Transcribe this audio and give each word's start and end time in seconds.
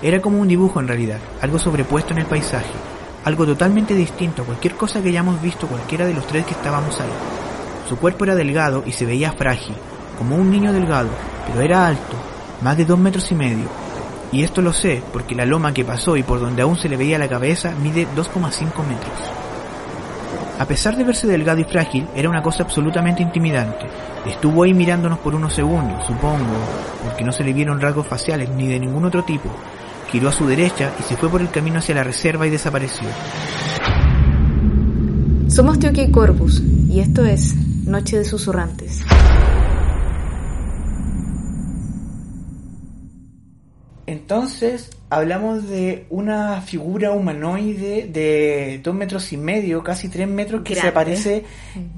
Era 0.00 0.20
como 0.20 0.40
un 0.40 0.46
dibujo 0.46 0.78
en 0.78 0.86
realidad, 0.86 1.18
algo 1.40 1.58
sobrepuesto 1.58 2.12
en 2.12 2.20
el 2.20 2.26
paisaje, 2.26 2.70
algo 3.24 3.44
totalmente 3.44 3.94
distinto 3.94 4.42
a 4.42 4.44
cualquier 4.44 4.74
cosa 4.74 5.02
que 5.02 5.08
hayamos 5.08 5.42
visto 5.42 5.66
cualquiera 5.66 6.06
de 6.06 6.14
los 6.14 6.26
tres 6.26 6.46
que 6.46 6.52
estábamos 6.52 7.00
ahí. 7.00 7.08
Su 7.88 7.96
cuerpo 7.96 8.24
era 8.24 8.36
delgado 8.36 8.84
y 8.86 8.92
se 8.92 9.06
veía 9.06 9.32
frágil, 9.32 9.74
como 10.16 10.36
un 10.36 10.50
niño 10.50 10.72
delgado, 10.72 11.08
pero 11.46 11.62
era 11.62 11.88
alto, 11.88 12.14
más 12.62 12.76
de 12.76 12.84
dos 12.84 12.98
metros 12.98 13.30
y 13.32 13.34
medio. 13.34 13.66
Y 14.30 14.44
esto 14.44 14.62
lo 14.62 14.72
sé 14.72 15.02
porque 15.12 15.34
la 15.34 15.46
loma 15.46 15.74
que 15.74 15.84
pasó 15.84 16.16
y 16.16 16.22
por 16.22 16.38
donde 16.38 16.62
aún 16.62 16.76
se 16.76 16.88
le 16.88 16.96
veía 16.96 17.18
la 17.18 17.28
cabeza 17.28 17.72
mide 17.82 18.06
2,5 18.14 18.86
metros. 18.86 19.30
A 20.58 20.64
pesar 20.64 20.96
de 20.96 21.04
verse 21.04 21.26
delgado 21.26 21.60
y 21.60 21.64
frágil, 21.64 22.06
era 22.14 22.28
una 22.28 22.42
cosa 22.42 22.64
absolutamente 22.64 23.22
intimidante. 23.22 23.86
Estuvo 24.26 24.64
ahí 24.64 24.74
mirándonos 24.74 25.18
por 25.20 25.34
unos 25.34 25.54
segundos, 25.54 26.04
supongo, 26.04 26.44
porque 27.04 27.24
no 27.24 27.32
se 27.32 27.44
le 27.44 27.52
vieron 27.52 27.80
rasgos 27.80 28.06
faciales 28.06 28.50
ni 28.50 28.66
de 28.66 28.80
ningún 28.80 29.04
otro 29.04 29.22
tipo, 29.22 29.48
giró 30.08 30.28
a 30.28 30.32
su 30.32 30.46
derecha 30.46 30.92
y 30.98 31.02
se 31.02 31.16
fue 31.16 31.28
por 31.28 31.40
el 31.40 31.50
camino 31.50 31.78
hacia 31.78 31.94
la 31.94 32.04
reserva 32.04 32.46
y 32.46 32.50
desapareció. 32.50 33.08
Somos 35.48 35.78
Tioque 35.78 36.04
y 36.04 36.10
Corvus, 36.10 36.62
y 36.88 37.00
esto 37.00 37.24
es 37.24 37.54
Noche 37.86 38.18
de 38.18 38.24
Susurrantes. 38.24 39.02
Entonces 44.06 44.90
hablamos 45.10 45.68
de 45.68 46.06
una 46.10 46.60
figura 46.60 47.12
humanoide 47.12 48.08
de 48.10 48.80
dos 48.82 48.94
metros 48.94 49.32
y 49.32 49.36
medio, 49.36 49.82
casi 49.82 50.08
tres 50.08 50.28
metros, 50.28 50.62
que 50.62 50.74
se 50.74 50.88
aparece 50.88 51.44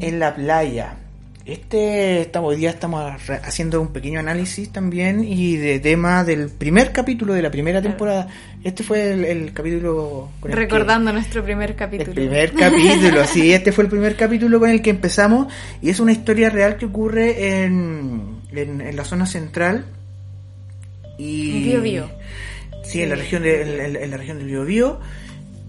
en 0.00 0.18
la 0.18 0.34
playa. 0.34 0.96
Este, 1.46 2.20
estamos, 2.20 2.50
hoy 2.50 2.56
día 2.56 2.70
estamos 2.70 3.02
haciendo 3.42 3.80
un 3.80 3.88
pequeño 3.88 4.20
análisis 4.20 4.70
también 4.70 5.24
y 5.24 5.56
de 5.56 5.80
tema 5.80 6.22
del 6.22 6.50
primer 6.50 6.92
capítulo 6.92 7.32
de 7.32 7.40
la 7.42 7.50
primera 7.50 7.80
temporada. 7.80 8.28
Este 8.62 8.82
fue 8.82 9.12
el, 9.14 9.24
el 9.24 9.52
capítulo 9.54 10.28
con 10.38 10.50
el 10.50 10.56
que- 10.56 10.62
Recordando 10.62 11.12
nuestro 11.12 11.42
primer 11.42 11.70
el 11.70 11.76
capítulo. 11.76 12.12
primer 12.12 12.52
capítulo, 12.52 13.24
sí, 13.24 13.52
este 13.52 13.72
fue 13.72 13.84
el 13.84 13.90
primer 13.90 14.16
capítulo 14.16 14.60
con 14.60 14.68
el 14.68 14.82
que 14.82 14.90
empezamos 14.90 15.52
y 15.80 15.88
es 15.88 15.98
una 15.98 16.12
historia 16.12 16.50
real 16.50 16.76
que 16.76 16.84
ocurre 16.86 17.62
en, 17.64 18.36
en, 18.52 18.80
en 18.82 18.94
la 18.96 19.04
zona 19.04 19.24
central 19.24 19.86
y 21.18 21.64
Biobío. 21.64 22.10
Sí, 22.84 23.02
en 23.02 23.08
la 23.08 23.14
región 23.16 23.42
de, 23.42 23.86
en, 23.86 23.96
en 23.96 24.10
la 24.10 24.16
región 24.18 24.38
del 24.38 24.46
Biobío 24.46 25.00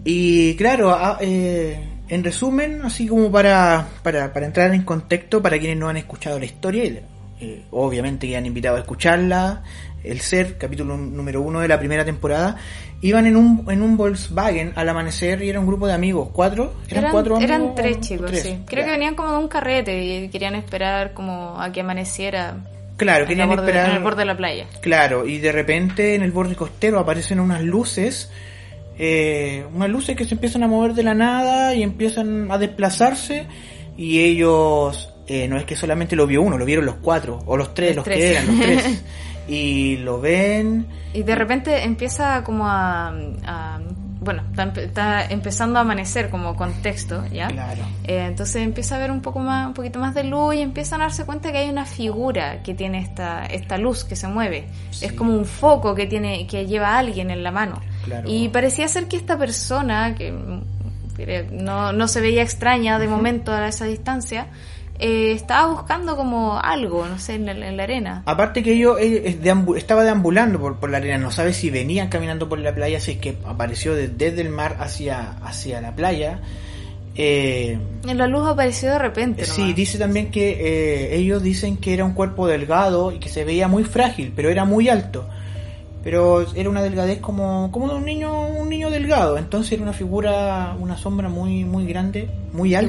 y 0.04 0.54
claro, 0.56 0.92
a- 0.92 1.18
eh, 1.22 1.80
en 2.12 2.24
resumen, 2.24 2.82
así 2.84 3.08
como 3.08 3.32
para, 3.32 3.88
para, 4.04 4.32
para 4.34 4.46
entrar 4.46 4.74
en 4.76 4.84
contexto 4.84 5.42
para 5.42 5.58
quienes 5.58 5.78
no 5.78 5.88
han 5.90 5.98
escuchado 5.98 6.38
la 6.38 6.46
historia, 6.46 7.02
eh, 7.40 7.64
obviamente 7.72 8.28
que 8.28 8.36
han 8.38 8.46
invitado 8.46 8.76
a 8.76 8.80
escucharla, 8.80 9.64
el 10.04 10.20
ser, 10.20 10.58
capítulo 10.58 10.98
número 10.98 11.42
uno 11.42 11.60
de 11.62 11.68
la 11.68 11.80
primera 11.80 12.04
temporada, 12.04 12.58
iban 13.02 13.28
en 13.28 13.36
un, 13.38 13.66
en 13.72 13.82
un 13.82 13.96
Volkswagen 13.98 14.74
al 14.76 14.90
amanecer 14.90 15.42
y 15.42 15.50
era 15.50 15.60
un 15.60 15.66
grupo 15.68 15.88
de 15.88 15.94
amigos, 15.94 16.30
cuatro, 16.34 16.74
eran, 16.90 17.00
Eran, 17.06 17.12
cuatro 17.14 17.36
amigos. 17.38 17.56
eran 17.56 17.76
tres 17.76 18.00
chicos, 18.02 18.28
tres? 18.30 18.44
sí. 18.44 18.60
Creo 18.68 18.82
Ya. 18.82 18.86
que 18.88 18.92
venían 18.92 19.16
como 19.16 19.32
de 19.32 19.38
un 19.38 19.48
carrete 19.48 20.04
y 20.04 20.30
querían 20.30 20.56
esperar 20.56 21.14
como 21.14 21.60
a 21.62 21.72
que 21.72 21.82
amaneciera 21.82 22.58
Claro, 22.98 23.26
querían 23.26 23.48
borde- 23.50 23.62
esperar. 23.68 23.90
en 23.90 23.96
el 23.96 24.04
borde 24.04 24.20
de 24.20 24.26
la 24.26 24.38
playa. 24.38 24.66
Claro, 24.82 25.26
y 25.26 25.38
de 25.40 25.52
repente 25.52 26.14
en 26.16 26.24
el 26.24 26.32
borde 26.32 26.56
costero 26.56 27.00
aparecen 27.00 27.40
unas 27.40 27.62
luces, 27.64 28.30
eh, 29.04 29.66
unas 29.74 29.90
luces 29.90 30.16
que 30.16 30.26
se 30.26 30.36
empiezan 30.36 30.62
a 30.62 30.68
mover 30.68 30.94
de 30.94 31.02
la 31.02 31.16
nada 31.16 31.74
y 31.74 31.82
empiezan 31.82 32.52
a 32.52 32.60
desplazarse 32.60 33.48
y 33.98 34.20
ellos, 34.20 35.10
eh, 35.26 35.48
no 35.48 35.58
es 35.58 35.66
que 35.66 35.76
solamente 35.76 36.16
lo 36.16 36.28
vio 36.28 36.44
uno, 36.44 36.58
lo 36.60 36.66
vieron 36.66 36.86
los 36.86 36.96
cuatro, 37.02 37.40
o 37.48 37.58
los 37.58 37.74
tres, 37.74 37.96
Los 37.96 38.06
que 38.06 38.32
eran, 38.34 38.46
los 38.48 38.60
tres, 38.60 39.04
y 39.48 39.98
lo 39.98 40.22
ven, 40.22 40.86
Y 41.16 41.24
de 41.24 41.34
repente 41.36 41.84
empieza 41.84 42.44
como 42.44 42.68
a... 42.68 43.08
a- 43.44 43.80
bueno, 44.24 44.44
está, 44.52 44.72
empe- 44.72 44.84
está 44.86 45.26
empezando 45.26 45.80
a 45.80 45.82
amanecer 45.82 46.30
como 46.30 46.56
contexto, 46.56 47.24
¿ya? 47.34 47.48
claro, 47.48 47.82
Eh, 48.04 48.26
entonces 48.28 48.58
empieza 48.62 48.96
a 48.98 49.00
ver 49.00 49.10
un 49.10 49.22
poco 49.24 49.40
más, 49.40 49.66
un 49.66 49.74
poquito 49.74 49.98
más 49.98 50.14
de 50.14 50.24
luz 50.26 50.54
y 50.54 50.60
empiezan 50.62 51.02
a 51.02 51.06
darse 51.06 51.26
cuenta 51.26 51.52
que 51.52 51.58
hay 51.58 51.72
una 51.72 51.88
figura 51.88 52.62
que 52.62 52.76
tiene 52.76 53.00
esta, 53.00 53.48
esta 53.48 53.80
luz 53.80 54.04
que 54.04 54.16
se 54.16 54.28
mueve. 54.28 54.66
Sí. 54.92 55.06
Es 55.08 55.14
como 55.14 55.34
un 55.36 55.46
foco 55.46 55.96
que 55.96 56.06
tiene, 56.06 56.46
que 56.46 56.68
lleva 56.68 56.90
a 56.90 57.00
alguien 57.00 57.32
en 57.32 57.42
la 57.42 57.50
mano. 57.50 57.82
Claro. 58.04 58.30
Y 58.30 58.50
parecía 58.50 58.88
ser 58.88 59.08
que 59.08 59.18
esta 59.18 59.38
persona, 59.38 60.16
que 60.16 60.34
no, 61.52 61.94
no 61.94 62.08
se 62.08 62.22
veía 62.22 62.42
extraña 62.42 62.98
de 63.00 63.08
momento 63.08 63.52
a 63.52 63.68
esa 63.68 63.86
distancia, 63.86 64.48
eh, 65.00 65.32
estaba 65.34 65.72
buscando 65.72 66.16
como 66.16 66.60
algo, 66.60 67.06
no 67.08 67.18
sé, 67.20 67.36
en 67.36 67.46
la, 67.48 67.52
en 67.54 67.78
la 67.78 67.84
arena. 67.84 68.24
Aparte 68.26 68.62
que 68.64 68.74
ellos 68.74 68.98
eh, 69.00 69.38
deambu- 69.42 69.78
estaba 69.78 70.04
deambulando 70.04 70.60
por, 70.60 70.78
por 70.80 70.90
la 70.90 70.98
arena, 70.98 71.18
no 71.18 71.32
sabe 71.32 71.54
si 71.54 71.70
venían 71.70 72.08
caminando 72.10 72.48
por 72.50 72.60
la 72.60 72.74
playa, 72.74 73.00
si 73.00 73.12
es 73.14 73.18
que 73.18 73.36
apareció 73.46 73.94
de- 73.96 74.08
desde 74.10 74.42
el 74.42 74.50
mar 74.50 74.78
hacia, 74.80 75.32
hacia 75.44 75.82
la 75.82 75.96
playa. 75.96 76.40
Eh, 77.16 77.78
En 78.08 78.18
la 78.18 78.28
luz 78.28 78.48
apareció 78.48 78.92
de 78.92 79.00
repente. 79.00 79.46
Sí, 79.46 79.74
dice 79.74 79.98
también 79.98 80.32
que 80.32 80.52
eh, 80.52 81.16
ellos 81.18 81.44
dicen 81.44 81.78
que 81.78 81.94
era 81.94 82.06
un 82.06 82.14
cuerpo 82.14 82.48
delgado 82.48 83.12
y 83.12 83.20
que 83.20 83.28
se 83.30 83.44
veía 83.44 83.68
muy 83.68 83.84
frágil, 83.84 84.32
pero 84.36 84.50
era 84.50 84.66
muy 84.66 84.88
alto. 84.88 85.28
Pero 86.04 86.44
era 86.56 86.68
una 86.70 86.82
delgadez 86.82 87.20
como, 87.20 87.70
como 87.72 87.88
de 87.90 87.96
un 87.96 88.06
niño, 88.06 88.48
un 88.48 88.70
niño 88.70 88.90
delgado. 88.90 89.38
Entonces 89.38 89.74
era 89.74 89.84
una 89.84 89.94
figura, 89.94 90.76
una 90.80 90.98
sombra 90.98 91.30
muy, 91.30 91.64
muy 91.64 91.86
grande, 91.86 92.28
muy 92.54 92.74
alta, 92.74 92.88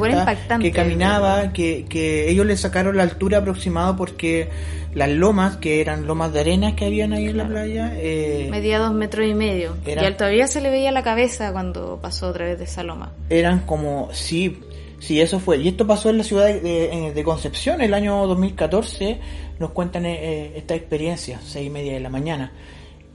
que 0.58 0.72
caminaba, 0.72 1.52
que, 1.52 1.84
que 1.88 2.30
ellos 2.30 2.46
le 2.46 2.56
sacaron 2.56 2.96
la 2.96 3.02
altura 3.02 3.38
aproximada 3.38 3.96
porque 3.96 4.48
las 4.94 5.10
lomas, 5.10 5.56
que 5.58 5.80
eran 5.82 6.06
lomas 6.06 6.32
de 6.32 6.40
arena 6.40 6.74
que 6.74 6.86
habían 6.86 7.12
ahí 7.12 7.26
en 7.26 7.36
la 7.36 7.46
playa, 7.48 7.92
eh, 7.96 8.48
Medía 8.50 8.78
dos 8.78 8.92
metros 8.94 9.26
y 9.26 9.34
medio. 9.34 9.76
Y 9.86 9.90
a 9.90 10.06
él 10.06 10.16
todavía 10.16 10.46
se 10.46 10.60
le 10.62 10.70
veía 10.70 10.90
la 10.90 11.02
cabeza 11.02 11.52
cuando 11.52 11.98
pasó 12.00 12.28
a 12.28 12.32
través 12.32 12.58
de 12.58 12.64
esa 12.64 12.82
loma. 12.82 13.12
eran 13.28 13.60
como 13.60 14.08
sí 14.12 14.58
sí 15.00 15.20
eso 15.20 15.40
fue 15.40 15.58
y 15.58 15.66
esto 15.68 15.84
pasó 15.86 16.10
en 16.10 16.18
la 16.18 16.24
ciudad 16.24 16.46
de, 16.46 16.60
de- 16.60 17.12
de 17.12 17.24
Concepción 17.24 17.80
el 17.80 17.92
año 17.92 18.24
2014 18.28 19.18
nos 19.58 19.70
cuentan 19.70 20.06
eh, 20.06 20.52
esta 20.56 20.74
experiencia 20.76 21.40
seis 21.42 21.66
y 21.66 21.70
media 21.70 21.94
de 21.94 22.00
la 22.00 22.08
mañana 22.08 22.52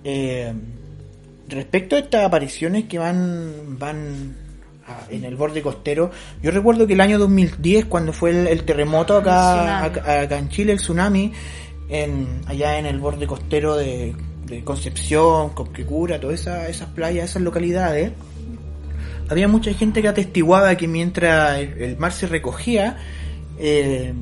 Eh, 0.10 0.54
respecto 1.50 1.96
a 1.98 2.00
estas 2.00 2.24
apariciones 2.26 2.86
que 2.86 2.98
van 2.98 3.78
van 3.78 4.36
a- 4.88 5.12
en 5.12 5.26
el 5.26 5.36
borde 5.36 5.62
costero 5.62 6.12
yo 6.42 6.52
recuerdo 6.52 6.88
que 6.88 6.94
el 6.94 7.02
año 7.02 7.20
2010 7.20 7.86
cuando 7.86 8.14
fue 8.14 8.30
el, 8.32 8.48
el 8.48 8.64
terremoto 8.64 9.18
acá, 9.18 9.52
El 9.52 9.58
tsunami. 9.58 9.88
acá 10.00 10.22
acá 10.22 10.38
en 10.40 10.48
Chile 10.50 10.72
el 10.74 10.78
tsunami 10.80 11.34
en 11.90 12.42
allá 12.48 12.80
en 12.80 12.86
el 12.86 13.00
borde 13.00 13.28
costero 13.28 13.76
de, 13.76 14.16
de 14.46 14.64
Concepción 14.64 15.50
Copquecura 15.50 16.22
todas 16.22 16.40
esas, 16.42 16.70
esas 16.70 16.88
playas 16.90 17.30
esas 17.32 17.42
localidades 17.42 18.12
había 19.30 19.50
mucha 19.50 19.74
gente 19.74 20.02
que 20.02 20.08
atestiguaba 20.08 20.76
que 20.78 20.88
mientras 20.88 21.60
el, 21.60 21.82
el 21.82 21.98
mar 21.98 22.14
se 22.14 22.28
recogía, 22.28 22.96
eh, 23.60 24.14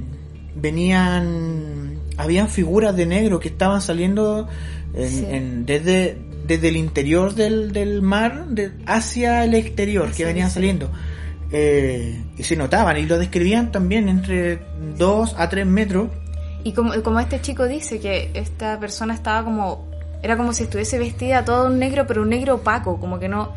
venían, 0.55 1.99
habían 2.17 2.49
figuras 2.49 2.95
de 2.95 3.05
negro 3.05 3.39
que 3.39 3.49
estaban 3.49 3.81
saliendo 3.81 4.47
en- 4.93 5.09
Sí. 5.09 5.25
en- 5.29 5.65
desde, 5.65 6.17
desde 6.47 6.69
el 6.69 6.77
interior 6.77 7.33
del, 7.35 7.71
del 7.71 8.01
mar 8.01 8.47
de- 8.47 8.71
hacia 8.85 9.43
el 9.43 9.53
exterior, 9.55 10.11
que 10.11 10.25
venían 10.25 10.49
saliendo. 10.51 10.89
Eh, 11.51 12.21
y 12.37 12.43
se 12.43 12.55
notaban 12.55 12.97
y 12.97 13.03
lo 13.05 13.17
describían 13.19 13.71
también 13.71 14.09
entre 14.09 14.59
2 14.97 15.35
a 15.37 15.47
3 15.49 15.65
metros. 15.65 16.09
Y 16.63 16.73
como, 16.73 16.91
como 17.03 17.19
este 17.19 17.39
chico 17.41 17.67
dice 17.67 17.99
que 17.99 18.31
esta 18.33 18.79
persona 18.79 19.13
estaba 19.13 19.43
como... 19.43 19.85
Era 20.23 20.37
como 20.37 20.53
si 20.53 20.63
estuviese 20.63 20.97
vestida 20.97 21.45
todo 21.45 21.67
un 21.67 21.77
negro, 21.77 22.07
pero 22.07 22.23
un 22.23 22.29
negro 22.29 22.55
opaco, 22.55 22.99
como 22.99 23.19
que 23.19 23.27
no, 23.29 23.51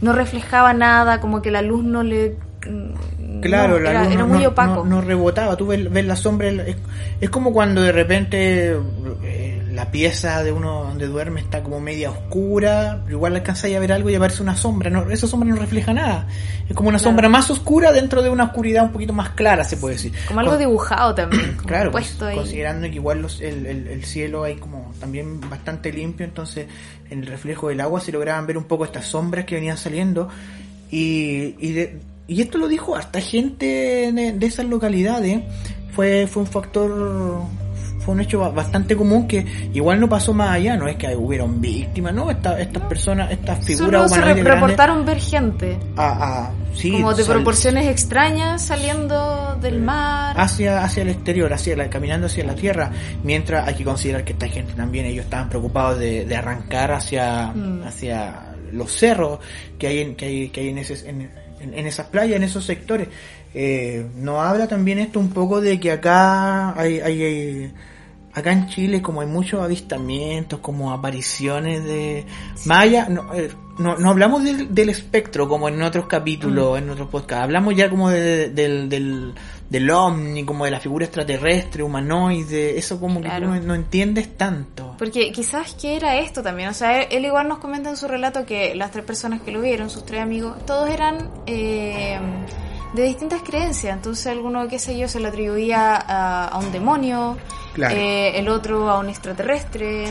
no 0.00 0.12
reflejaba 0.14 0.72
nada, 0.72 1.20
como 1.20 1.42
que 1.42 1.50
la 1.50 1.60
luz 1.60 1.84
no 1.84 2.02
le... 2.02 2.36
mm, 2.70 3.40
Claro, 3.40 3.74
no, 3.74 3.80
la 3.80 3.90
era, 3.90 4.04
luz 4.04 4.12
era 4.14 4.24
muy 4.24 4.42
no- 4.42 4.48
opaco. 4.48 4.74
no- 4.76 4.84
no 4.84 5.00
rebotaba, 5.02 5.56
tú 5.56 5.66
ves, 5.66 5.90
ves 5.92 6.04
la 6.06 6.16
sombra, 6.16 6.48
es, 6.48 6.76
es 7.20 7.30
como 7.30 7.52
cuando 7.52 7.82
de 7.82 7.92
repente 7.92 8.76
eh, 9.22 9.62
la 9.72 9.90
pieza 9.90 10.42
de 10.42 10.52
uno 10.52 10.84
donde 10.84 11.06
duerme 11.08 11.40
está 11.40 11.62
como 11.62 11.80
media 11.80 12.10
oscura, 12.10 13.00
pero 13.04 13.16
igual 13.16 13.34
alcanzáis 13.34 13.76
a 13.76 13.80
ver 13.80 13.92
algo 13.92 14.08
y 14.08 14.14
aparece 14.14 14.42
una 14.42 14.56
sombra. 14.56 14.88
No, 14.88 15.10
esa 15.10 15.26
sombra 15.26 15.48
no 15.48 15.56
refleja 15.56 15.92
nada. 15.92 16.26
Es 16.68 16.74
como 16.76 16.88
una 16.88 16.98
Claro. 16.98 17.10
sombra 17.10 17.28
más 17.28 17.50
oscura 17.50 17.92
dentro 17.92 18.22
de 18.22 18.30
una 18.30 18.44
oscuridad 18.44 18.84
un 18.84 18.92
poquito 18.92 19.12
más 19.12 19.30
clara, 19.30 19.64
se 19.64 19.76
puede 19.76 19.96
decir. 19.96 20.12
Como 20.28 20.40
algo 20.40 20.52
Con- 20.52 20.60
dibujado 20.60 21.14
también. 21.16 21.54
Como 21.56 21.66
Claro, 21.68 21.90
pues, 21.90 22.22
ahí. 22.22 22.36
considerando 22.36 22.86
que 22.88 22.94
igual 22.94 23.20
los- 23.20 23.40
el, 23.40 23.66
el- 23.66 23.88
el 23.88 24.04
cielo 24.04 24.44
hay 24.44 24.54
como 24.56 24.92
también 25.00 25.40
bastante 25.50 25.92
limpio, 25.92 26.24
entonces 26.24 26.66
en 27.10 27.18
el 27.20 27.26
reflejo 27.26 27.68
del 27.68 27.80
agua 27.80 28.00
se 28.00 28.12
lograban 28.12 28.46
ver 28.46 28.56
un 28.56 28.64
poco 28.64 28.84
estas 28.84 29.04
sombras 29.06 29.44
que 29.44 29.56
venían 29.56 29.76
saliendo. 29.76 30.28
Y, 30.90 31.56
y, 31.58 31.72
de- 31.72 31.98
y 32.26 32.40
esto 32.42 32.58
lo 32.58 32.68
dijo 32.68 32.96
hasta 32.96 33.20
gente 33.20 34.10
de, 34.12 34.32
de 34.32 34.46
esas 34.46 34.66
localidades. 34.66 35.42
Fue, 35.92 36.26
fue 36.26 36.42
un 36.42 36.48
factor, 36.48 37.42
fue 38.00 38.14
un 38.14 38.20
hecho 38.20 38.40
ba- 38.40 38.48
bastante 38.48 38.96
común 38.96 39.28
que 39.28 39.46
igual 39.72 40.00
no 40.00 40.08
pasó 40.08 40.34
más 40.34 40.50
allá, 40.50 40.76
no 40.76 40.88
es 40.88 40.96
que 40.96 41.14
hubieron 41.14 41.60
víctimas, 41.60 42.12
no, 42.12 42.32
Esta- 42.32 42.58
estas 42.60 42.82
personas, 42.84 43.30
estas 43.30 43.64
figuras 43.64 44.10
Solo 44.10 44.26
se 44.26 44.34
re- 44.34 44.42
reportaron 44.42 45.04
ver 45.06 45.20
gente. 45.20 45.78
a- 45.96 46.46
a- 46.48 46.52
sí, 46.74 46.90
como 46.90 47.14
de 47.14 47.24
proporciones 47.24 47.86
extrañas 47.86 48.60
saliendo 48.62 49.56
del 49.62 49.80
mar. 49.80 50.34
hacia, 50.36 50.82
hacia 50.82 51.02
el 51.04 51.10
exterior, 51.10 51.52
hacia 51.52 51.76
la, 51.76 51.88
caminando 51.88 52.26
hacia 52.26 52.42
la 52.44 52.56
tierra, 52.56 52.90
mientras 53.22 53.68
hay 53.68 53.74
que 53.74 53.84
considerar 53.84 54.24
que 54.24 54.32
esta 54.32 54.48
gente 54.48 54.72
también, 54.72 55.06
ellos 55.06 55.26
estaban 55.26 55.48
preocupados 55.48 56.00
de, 56.00 56.24
de 56.24 56.34
arrancar 56.36 56.90
hacia, 56.90 57.52
Mm. 57.54 57.84
hacia 57.86 58.50
los 58.72 58.90
cerros 58.90 59.38
que 59.78 59.86
hay 59.86 59.98
en, 60.00 60.16
que 60.16 60.24
hay, 60.26 60.48
que 60.48 60.60
hay 60.62 60.68
en, 60.70 60.78
ese, 60.78 61.08
en, 61.08 61.30
en- 61.64 61.74
en 61.74 61.86
esas 61.86 62.06
playas, 62.06 62.36
en 62.36 62.42
esos 62.44 62.64
sectores. 62.64 63.08
Eh, 63.54 64.06
nos 64.16 64.38
habla 64.44 64.66
también 64.68 64.98
esto 64.98 65.18
un 65.20 65.30
poco 65.30 65.60
de 65.60 65.78
que 65.80 65.90
acá 65.92 66.78
hay, 66.78 67.00
hay, 67.00 67.22
hay- 67.22 67.72
acá 68.32 68.52
en 68.52 68.66
Chile 68.68 69.00
como 69.02 69.20
hay 69.20 69.26
muchos 69.28 69.62
avistamientos, 69.62 70.58
como 70.60 70.92
apariciones 70.92 71.84
de 71.84 72.24
Maya, 72.66 73.08
no, 73.08 73.32
eh, 73.34 73.50
no, 73.78 73.96
no 73.96 74.10
hablamos 74.10 74.44
del, 74.44 74.74
del 74.74 74.88
espectro 74.88 75.48
como 75.48 75.68
en 75.68 75.82
otros 75.82 76.06
capítulos, 76.06 76.78
en 76.78 76.90
otros 76.90 77.08
podcasts, 77.08 77.42
hablamos 77.44 77.74
ya 77.74 77.90
como 77.90 78.08
de- 78.10 78.50
del, 78.50 78.88
del, 78.88 79.34
del 79.68 79.90
ovni, 79.90 80.44
como 80.44 80.64
de 80.64 80.70
la 80.70 80.80
figura 80.80 81.04
extraterrestre, 81.06 81.82
humanoide, 81.82 82.78
eso 82.78 83.00
como 83.00 83.20
que 83.20 83.28
tú 83.28 83.40
no, 83.40 83.60
no 83.60 83.74
entiendes 83.74 84.36
tanto. 84.36 84.94
Porque 84.98 85.32
quizás 85.32 85.74
que 85.74 85.96
era 85.96 86.18
esto 86.18 86.42
también, 86.42 86.68
o 86.68 86.74
sea, 86.74 87.00
él, 87.02 87.08
él 87.10 87.24
igual 87.24 87.48
nos 87.48 87.58
comenta 87.58 87.90
en 87.90 87.96
su 87.96 88.06
relato 88.08 88.46
que 88.46 88.74
las 88.74 88.90
tres 88.90 89.04
personas 89.04 89.40
que 89.42 89.50
lo 89.52 89.60
vieron, 89.60 89.90
sus 89.90 90.04
tres 90.06 90.20
amigos, 90.22 90.64
todos 90.66 90.88
eran 90.90 91.30
eh, 91.46 92.18
de 92.94 93.02
distintas 93.02 93.42
creencias, 93.42 93.96
entonces 93.96 94.26
alguno, 94.28 94.68
qué 94.68 94.78
sé 94.78 94.96
yo, 94.96 95.08
se 95.08 95.18
le 95.18 95.28
atribuía 95.28 95.96
a, 95.96 96.46
a 96.48 96.58
un 96.58 96.70
demonio, 96.70 97.36
Claro. 97.74 97.96
eh, 97.96 98.38
el 98.38 98.48
otro 98.48 98.88
a 98.88 99.00
un 99.00 99.08
extraterrestre, 99.08 100.06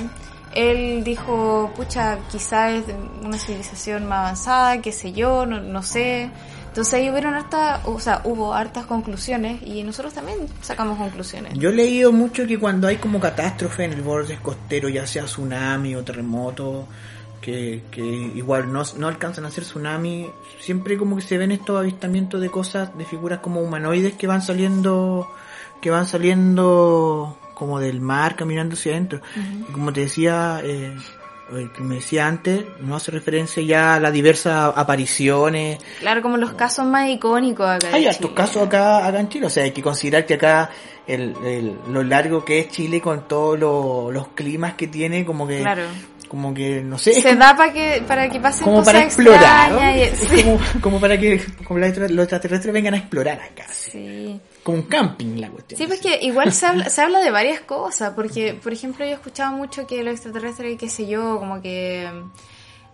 él 0.56 1.04
dijo, 1.04 1.72
pucha, 1.76 2.20
quizás 2.32 2.74
es 2.74 2.84
una 3.24 3.38
civilización 3.38 4.06
más 4.08 4.20
avanzada, 4.20 4.82
qué 4.82 4.92
sé 4.92 5.14
yo, 5.14 5.46
no, 5.46 5.60
no 5.62 5.84
sé. 5.84 6.30
Entonces 6.68 6.96
ahí 6.96 7.10
hubieron 7.12 7.36
harta, 7.36 7.82
o 7.86 8.00
sea, 8.00 8.22
hubo 8.24 8.54
hartas 8.54 8.88
conclusiones 8.88 9.62
y 9.62 9.84
nosotros 9.84 10.14
también 10.14 10.40
sacamos 10.62 10.98
conclusiones. 10.98 11.54
Yo 11.56 11.70
he 11.70 11.74
leído 11.74 12.12
mucho 12.12 12.48
que 12.48 12.58
cuando 12.58 12.88
hay 12.88 12.98
como 12.98 13.20
catástrofe 13.20 13.84
en 13.84 13.94
el 13.94 14.02
borde 14.02 14.40
costero, 14.42 14.90
ya 14.90 15.06
sea 15.06 15.26
tsunami 15.26 15.96
o 15.96 16.04
terremoto, 16.04 16.88
que, 17.40 17.84
que 17.92 18.02
igual 18.02 18.74
no, 18.74 18.82
no 18.98 19.08
alcanzan 19.08 19.46
a 19.46 19.52
ser 19.52 19.66
tsunami, 19.66 20.28
siempre 20.60 20.98
como 20.98 21.18
que 21.18 21.22
se 21.22 21.38
ven 21.38 21.52
estos 21.52 21.80
avistamientos 21.80 22.42
de 22.42 22.50
cosas, 22.50 22.98
de 22.98 23.06
figuras 23.06 23.40
como 23.40 23.62
humanoides 23.62 24.14
que 24.14 24.26
van 24.26 24.42
saliendo, 24.42 25.30
que 25.80 25.92
van 25.92 26.08
saliendo 26.08 27.38
como 27.54 27.80
del 27.80 28.02
mar, 28.02 28.36
caminando 28.36 28.74
hacia 28.76 28.94
adentro. 28.94 29.22
Y 29.70 29.72
como 29.72 29.92
te 29.94 30.02
decía, 30.02 30.60
eh, 30.64 30.96
eh, 31.54 31.70
que 31.76 31.84
me 31.84 31.96
decía 31.96 32.28
antes, 32.28 32.64
no 32.80 32.96
hace 32.96 33.12
referencia 33.12 33.62
ya 33.64 33.96
a 33.96 34.00
las 34.00 34.14
diversas 34.14 34.74
apariciones, 34.76 35.80
Claro, 36.00 36.22
como 36.22 36.38
los 36.38 36.54
casos 36.54 36.86
más 36.86 37.10
icónicos 37.10 37.68
acá. 37.68 37.90
hay 37.94 38.10
Chile. 38.12 38.32
casos 38.34 38.66
acá, 38.68 39.06
acá 39.06 39.20
en 39.20 39.30
Chile, 39.30 39.46
o 39.48 39.50
sea, 39.50 39.64
hay 39.64 39.72
que 39.72 39.82
considerar 39.84 40.26
que 40.26 40.36
acá 40.36 40.70
el, 41.06 41.36
el- 41.46 41.78
lo 41.90 42.02
largo 42.04 42.44
que 42.46 42.60
es 42.60 42.70
Chile 42.70 43.02
con 43.02 43.28
todos 43.28 43.60
lo- 43.60 44.10
los 44.12 44.30
climas 44.30 44.76
que 44.76 44.88
tiene, 44.88 45.26
como 45.26 45.46
que, 45.48 45.60
Claro. 45.60 45.84
Como 46.34 46.52
que, 46.52 46.82
no 46.82 46.98
sé, 46.98 47.14
Se 47.14 47.22
como, 47.30 47.40
da 47.42 47.56
para 47.56 47.72
que, 47.72 48.04
para 48.08 48.28
que 48.28 48.40
pasen 48.40 48.64
como 48.64 48.78
cosas 48.80 48.92
para 48.94 49.06
explorar, 49.06 49.72
¿no? 49.72 49.78
extrañas. 49.78 49.98
y- 49.98 50.02
es 50.02 50.30
sí. 50.40 50.44
como, 50.44 50.60
como 50.82 51.00
para 51.00 51.20
que 51.20 51.46
como 51.64 51.80
los 51.80 51.90
extraterrestres 51.90 52.74
vengan 52.74 52.96
a 52.96 52.98
explorar 52.98 53.40
acá, 53.40 53.68
Sí. 53.72 54.42
como 54.64 54.80
un 54.80 54.84
camping 54.86 55.40
la 55.40 55.50
cuestión. 55.50 55.78
Sí, 55.78 55.86
pues 55.86 56.02
que 56.02 56.18
igual 56.26 56.52
se 56.52 56.66
habla, 56.66 56.90
se 56.90 57.02
habla 57.02 57.20
de 57.20 57.30
varias 57.30 57.60
cosas, 57.62 58.14
porque, 58.16 58.56
por 58.56 58.74
ejemplo, 58.74 59.06
yo 59.06 59.12
he 59.12 59.14
escuchado 59.14 59.56
mucho 59.56 59.86
que 59.86 60.04
los 60.04 60.16
extraterrestres, 60.16 60.76
qué 60.80 60.90
sé 60.90 61.06
yo, 61.08 61.38
como 61.38 61.62
que, 61.62 62.10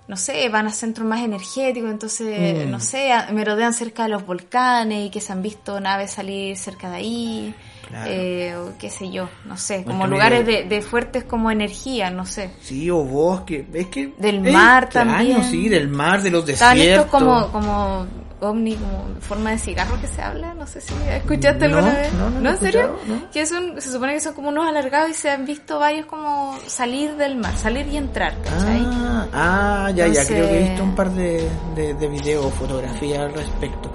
no 0.10 0.18
sé, 0.18 0.50
van 0.50 0.68
a 0.68 0.72
centros 0.72 1.08
más 1.08 1.22
energéticos, 1.24 1.90
entonces, 1.92 2.68
Mm. 2.68 2.70
no 2.70 2.82
sé, 2.82 3.12
merodean 3.32 3.74
cerca 3.74 4.04
de 4.04 4.10
los 4.10 4.26
volcanes 4.26 5.06
y 5.08 5.10
que 5.12 5.22
se 5.22 5.32
han 5.32 5.42
visto 5.42 5.80
naves 5.80 6.12
salir 6.12 6.58
cerca 6.58 6.90
de 6.90 6.96
ahí, 6.98 7.56
Claro. 7.90 8.12
eh, 8.12 8.56
o 8.56 8.78
qué 8.78 8.90
sé 8.92 9.10
yo, 9.10 9.28
no 9.46 9.58
sé, 9.58 9.84
como 9.84 10.06
lugares 10.08 10.46
de, 10.46 10.64
de 10.64 10.82
fuertes 10.84 11.24
como 11.24 11.50
energía, 11.50 12.12
no 12.12 12.26
sé. 12.26 12.52
Sí, 12.62 12.90
o 12.92 13.04
bosque, 13.04 13.66
es 13.74 13.88
que... 13.88 14.14
Del 14.18 14.46
es 14.46 14.54
mar 14.54 14.84
extraño, 14.84 15.12
también. 15.12 15.44
sí, 15.44 15.70
del 15.70 15.88
mar, 15.90 16.22
de 16.22 16.30
los 16.30 16.48
Estaban 16.48 16.78
desiertos. 16.78 17.06
estos 17.08 17.20
como, 17.20 17.52
como 17.52 18.06
ovni, 18.42 18.76
como 18.76 19.06
forma 19.22 19.50
de 19.52 19.58
cigarro 19.58 20.00
que 20.00 20.08
se 20.08 20.22
habla, 20.22 20.54
no 20.54 20.66
sé 20.68 20.80
si 20.82 20.94
escuchaste 21.12 21.68
No, 21.68 21.78
alguna 21.80 21.94
vez. 21.96 22.14
no, 22.14 22.30
no 22.30 22.50
he 22.50 22.54
en 22.54 22.60
serio? 22.60 22.96
no. 23.08 23.30
Que 23.32 23.46
son, 23.48 23.82
se 23.82 23.92
supone 23.92 24.14
que 24.14 24.20
son 24.22 24.34
como 24.36 24.50
unos 24.50 24.68
alargados 24.68 25.10
y 25.10 25.14
se 25.16 25.30
han 25.32 25.46
visto 25.46 25.80
varios 25.80 26.06
como 26.06 26.58
salir 26.68 27.16
del 27.16 27.36
mar, 27.38 27.58
salir 27.58 27.88
y 27.88 27.98
entrar, 27.98 28.36
¿cachai? 28.44 28.82
Ah, 28.86 29.28
ah, 29.34 29.90
ya, 29.90 29.96
ya, 29.96 30.22
Entonces- 30.22 30.28
creo 30.28 30.48
que 30.48 30.58
he 30.60 30.70
visto 30.70 30.84
un 30.84 30.96
par 30.96 31.10
de, 31.12 31.50
de, 31.76 31.94
de 31.96 32.08
videos 32.08 32.54
fotografías 32.54 33.20
al 33.20 33.34
respecto. 33.34 33.92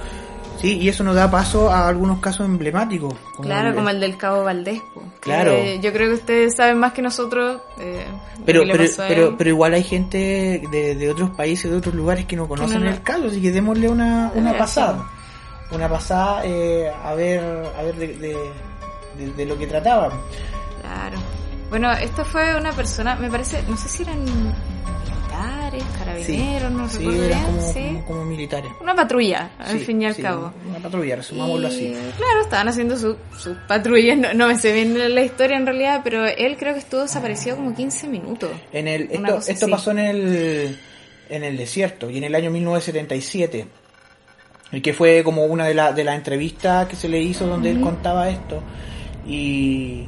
Sí, 0.65 0.79
y 0.79 0.89
eso 0.89 1.05
nos 1.05 1.15
da 1.15 1.31
paso 1.31 1.71
a 1.71 1.89
algunos 1.89 2.19
casos 2.21 2.47
emblemáticos. 2.47 3.15
como 3.37 3.47
claro, 3.49 3.69
el- 3.71 3.75
como 3.75 3.89
el 3.91 4.01
del 4.01 4.17
Cabo 4.17 4.45
Valdés. 4.45 4.81
Claro. 5.21 5.53
yo 5.81 5.93
creo 5.93 6.09
que 6.09 6.15
ustedes 6.15 6.57
saben 6.57 6.79
más 6.79 6.93
que 6.93 7.03
nosotros. 7.03 7.61
eh, 7.79 8.05
Pero, 8.47 8.63
que 8.65 8.73
pero, 8.73 8.85
pero, 9.09 9.37
pero 9.37 9.51
igual 9.51 9.75
hay 9.75 9.83
gente 9.85 10.63
de, 10.71 10.95
de 10.95 11.11
otros 11.11 11.31
países, 11.31 11.71
de 11.71 11.77
otros 11.77 11.95
lugares 11.95 12.25
que 12.27 12.37
no 12.37 12.49
conocen 12.49 12.83
no- 12.83 12.91
el 12.91 13.03
caso, 13.03 13.27
así 13.27 13.41
que 13.41 13.51
démosle 13.53 13.89
una, 13.89 14.31
una 14.35 14.53
veras, 14.53 14.59
pasada. 14.69 15.07
Una 15.71 15.89
pasada 15.89 16.43
eh, 16.45 16.91
a 17.05 17.15
ver, 17.15 17.41
a 17.79 17.83
ver 17.83 17.95
de, 17.97 18.07
de, 18.19 18.37
de- 19.19 19.33
de 19.33 19.47
lo 19.47 19.57
que 19.59 19.67
trataba. 19.67 20.09
Claro. 20.81 21.19
Bueno, 21.71 21.91
esto 21.93 22.25
fue 22.25 22.55
una 22.57 22.73
persona, 22.73 23.17
me 23.17 23.29
parece, 23.31 23.63
no 23.69 23.77
sé 23.77 23.89
si 23.89 24.03
eran 24.03 24.25
militares, 25.83 25.99
carabineros, 25.99 26.73
no 26.73 26.89
sí, 26.89 26.99
recuerdo 26.99 27.23
eran 27.25 27.41
bien, 27.43 27.57
como, 27.57 27.73
sí. 27.73 27.81
como, 27.87 28.05
como 28.05 28.25
militares. 28.25 28.71
Una 28.81 28.95
patrulla, 28.95 29.51
al 29.59 29.79
Sí, 29.79 29.85
fin 29.85 30.03
y 30.03 30.07
al 30.07 30.15
sí, 30.15 30.23
cabo. 30.23 30.53
Una 30.69 30.79
patrulla, 30.79 31.17
resumámoslo 31.17 31.69
Y, 31.69 31.71
así. 31.71 31.95
Claro, 32.17 32.41
estaban 32.43 32.69
haciendo 32.69 32.97
sus 32.97 33.17
su 33.39 33.57
patrullas, 33.69 34.17
no, 34.19 34.35
no 34.35 34.49
me 34.49 34.59
sé 34.59 34.73
bien 34.73 35.15
la 35.15 35.23
historia 35.23 35.57
en 35.57 35.67
realidad, 35.67 36.01
pero 36.05 36.27
él 36.27 36.57
creo 36.59 36.73
que 36.75 36.81
estuvo 36.81 37.03
desaparecido 37.03 37.57
como 37.57 37.75
15 37.75 38.09
minutos. 38.09 38.51
En 38.73 38.89
el, 38.89 39.03
esto 39.11 39.39
esto 39.39 39.65
así. 39.67 39.71
pasó 39.71 39.91
en 39.93 39.99
el, 39.99 40.79
en 41.29 41.45
el 41.45 41.57
desierto 41.57 42.11
y 42.11 42.19
en 42.19 42.25
el 42.25 42.35
año 42.35 42.51
1977. 42.51 43.67
Y 44.73 44.81
que 44.81 44.93
fue 44.93 45.23
como 45.23 45.45
una 45.45 45.67
de, 45.67 45.75
la- 45.75 45.93
de 45.93 46.03
las 46.05 46.17
entrevistas 46.17 46.89
que 46.89 46.97
se 46.97 47.09
le 47.09 47.21
hizo 47.21 47.47
donde 47.47 47.71
él 47.71 47.81
contaba 47.81 48.29
esto. 48.29 48.61
Y, 49.27 50.07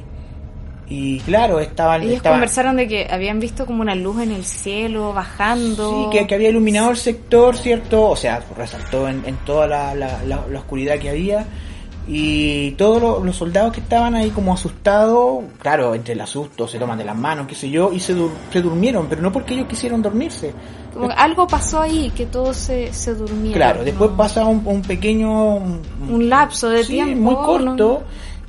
y 0.89 1.19
claro, 1.19 1.59
estaban... 1.59 2.01
Ellos 2.03 2.15
estaban 2.17 2.39
conversaron 2.39 2.75
de 2.77 2.87
que 2.87 3.07
habían 3.09 3.39
visto 3.39 3.65
como 3.65 3.81
una 3.81 3.95
luz 3.95 4.21
en 4.21 4.31
el 4.31 4.43
cielo 4.45 5.11
bajando. 5.13 6.09
Sí, 6.11 6.17
que, 6.19 6.27
que 6.27 6.35
había 6.35 6.49
iluminado 6.49 6.91
el 6.91 6.97
sector, 6.97 7.57
¿cierto? 7.57 8.09
O 8.09 8.15
sea, 8.15 8.41
resaltó 8.55 9.07
en, 9.09 9.23
en 9.25 9.35
toda 9.37 9.67
la, 9.67 9.93
la- 9.95 10.23
la- 10.23 10.45
la 10.49 10.59
oscuridad 10.59 10.97
que 10.97 11.09
había. 11.09 11.45
Y 12.09 12.71
todos 12.71 13.01
lo- 13.01 13.21
los 13.21 13.35
soldados 13.35 13.73
que 13.73 13.81
estaban 13.81 14.15
ahí 14.15 14.29
como 14.29 14.53
asustados, 14.53 15.43
claro, 15.59 15.93
entre 15.93 16.13
el 16.13 16.21
asusto, 16.21 16.65
se 16.65 16.79
toman 16.79 16.97
de 16.97 17.03
las 17.03 17.17
manos, 17.17 17.47
qué 17.47 17.55
sé 17.55 17.69
yo, 17.69 17.91
y 17.91 17.99
se, 17.99 18.15
dur- 18.15 18.31
se 18.51 18.61
durmieron, 18.61 19.07
pero 19.09 19.21
no 19.21 19.29
porque 19.29 19.55
ellos 19.55 19.67
quisieron 19.67 20.01
dormirse. 20.01 20.53
Como 20.93 21.09
algo 21.11 21.45
pasó 21.47 21.81
ahí, 21.81 22.11
que 22.15 22.25
todos 22.27 22.55
se, 22.55 22.93
se 22.93 23.13
durmieron. 23.13 23.51
Claro, 23.53 23.83
después 23.83 24.11
pasa 24.15 24.45
un, 24.45 24.61
un 24.65 24.81
pequeño... 24.83 25.55
Un, 25.57 25.81
Un 26.09 26.29
lapso 26.29 26.69
de 26.69 26.85
sí, 26.85 26.93
tiempo. 26.93 27.31
muy 27.31 27.35
¿no? 27.65 28.03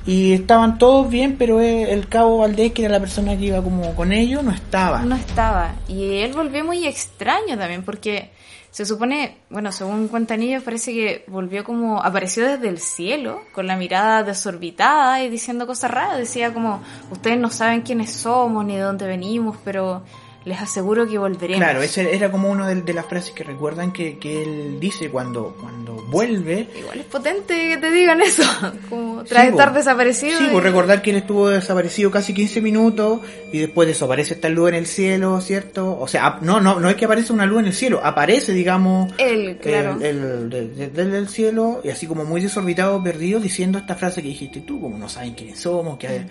Y 0.05 0.33
estaban 0.33 0.77
todos 0.77 1.09
bien, 1.09 1.35
pero 1.37 1.61
el, 1.61 1.87
el 1.87 2.07
cabo 2.07 2.39
Valdés, 2.39 2.71
que 2.71 2.85
era 2.85 2.93
la 2.93 2.99
persona 2.99 3.37
que 3.37 3.45
iba 3.45 3.61
como 3.61 3.93
con 3.95 4.11
ellos, 4.11 4.43
no 4.43 4.51
estaba. 4.51 5.01
No 5.01 5.15
estaba. 5.15 5.75
Y 5.87 6.19
él 6.19 6.33
volvió 6.33 6.63
muy 6.63 6.87
extraño 6.87 7.57
también, 7.57 7.83
porque 7.83 8.31
se 8.71 8.85
supone, 8.85 9.37
bueno, 9.49 9.71
según 9.71 10.07
cuentan 10.07 10.41
parece 10.63 10.93
que 10.93 11.25
volvió 11.27 11.63
como, 11.63 12.01
apareció 12.01 12.45
desde 12.45 12.69
el 12.69 12.79
cielo, 12.79 13.41
con 13.51 13.65
la 13.65 13.75
mirada 13.75 14.23
desorbitada 14.23 15.23
y 15.23 15.29
diciendo 15.29 15.65
cosas 15.65 15.91
raras. 15.91 16.17
Decía 16.17 16.53
como, 16.53 16.81
ustedes 17.11 17.39
no 17.39 17.49
saben 17.49 17.81
quiénes 17.81 18.13
somos 18.13 18.63
ni 18.65 18.75
de 18.75 18.81
dónde 18.81 19.07
venimos, 19.07 19.57
pero 19.65 20.03
les 20.49 20.59
aseguro 20.61 21.07
que 21.07 21.17
volveremos. 21.17 21.63
Claro, 21.63 21.81
ese 21.81 22.15
era 22.15 22.31
como 22.31 22.49
una 22.49 22.67
de, 22.67 22.81
de 22.81 22.93
las 22.93 23.05
frases 23.05 23.31
que 23.31 23.43
recuerdan 23.43 23.93
que, 23.93 24.17
que 24.17 24.41
él 24.43 24.77
dice 24.79 25.09
cuando, 25.09 25.55
cuando 25.61 25.93
vuelve. 26.09 26.67
Igual 26.77 26.99
es 26.99 27.05
potente 27.05 27.53
que 27.69 27.77
te 27.77 27.91
digan 27.91 28.19
eso, 28.21 28.41
como 28.89 29.23
tras 29.23 29.43
Sí, 29.43 29.49
estar 29.51 29.73
desaparecido. 29.73 30.37
Sí, 30.39 30.45
y- 30.47 30.51
por 30.51 30.63
recordar 30.63 31.01
que 31.01 31.11
él 31.11 31.17
estuvo 31.17 31.49
desaparecido 31.49 32.09
casi 32.11 32.33
15 32.33 32.61
minutos 32.61 33.21
y 33.53 33.59
después 33.59 33.85
de 33.85 33.91
eso 33.93 34.05
aparece 34.05 34.33
esta 34.33 34.49
luz 34.49 34.69
en 34.69 34.75
el 34.75 34.87
cielo, 34.87 35.39
¿cierto? 35.41 35.97
O 35.99 36.07
sea, 36.07 36.39
no, 36.41 36.59
no, 36.59 36.79
no 36.79 36.89
es 36.89 36.95
que 36.95 37.05
aparece 37.05 37.31
una 37.31 37.45
luz 37.45 37.59
en 37.59 37.65
el 37.67 37.73
cielo, 37.73 38.01
aparece, 38.03 38.51
digamos, 38.53 39.13
Él, 39.19 39.57
claro. 39.61 39.97
el, 40.01 40.03
el- 40.03 40.49
de- 40.49 40.67
de- 40.69 40.87
desde 40.89 41.17
el 41.19 41.29
cielo 41.29 41.81
y 41.83 41.89
así 41.89 42.07
como 42.07 42.25
muy 42.25 42.41
desorbitado, 42.41 43.01
perdido, 43.03 43.39
diciendo 43.39 43.77
esta 43.77 43.95
frase 43.95 44.21
que 44.23 44.29
dijiste 44.29 44.61
tú, 44.61 44.81
como 44.81 44.97
no 44.97 45.07
saben 45.07 45.33
quiénes 45.35 45.59
somos, 45.59 45.97
que... 45.99 46.07
no 46.07 46.25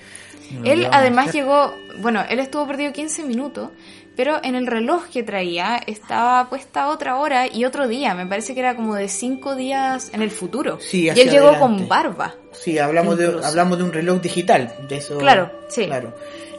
Mm. 0.50 0.66
Él 0.66 0.88
además 0.90 1.30
llegó, 1.34 1.74
bueno, 2.00 2.24
él 2.30 2.38
estuvo 2.38 2.66
perdido 2.66 2.90
15 2.90 3.22
minutos, 3.24 3.68
pero 4.18 4.40
en 4.42 4.56
el 4.56 4.66
reloj 4.66 5.04
que 5.12 5.22
traía 5.22 5.76
estaba 5.86 6.48
puesta 6.50 6.88
otra 6.88 7.18
hora 7.18 7.46
y 7.46 7.64
otro 7.64 7.86
día, 7.86 8.14
me 8.14 8.26
parece 8.26 8.52
que 8.52 8.58
era 8.58 8.74
como 8.74 8.96
de 8.96 9.06
5 9.08 9.54
días 9.54 10.10
en 10.12 10.22
el 10.22 10.32
futuro. 10.32 10.78
Sí, 10.80 11.04
y 11.04 11.08
él 11.10 11.30
llegó 11.30 11.50
adelante. 11.50 11.60
con 11.78 11.88
barba. 11.88 12.34
Sí, 12.50 12.80
hablamos 12.80 13.16
de, 13.16 13.26
hablamos 13.44 13.78
de 13.78 13.84
un 13.84 13.92
reloj 13.92 14.20
digital, 14.20 14.74
de 14.88 14.96
eso. 14.96 15.18
Claro, 15.18 15.52
sí. 15.68 15.86
Claro. 15.86 16.14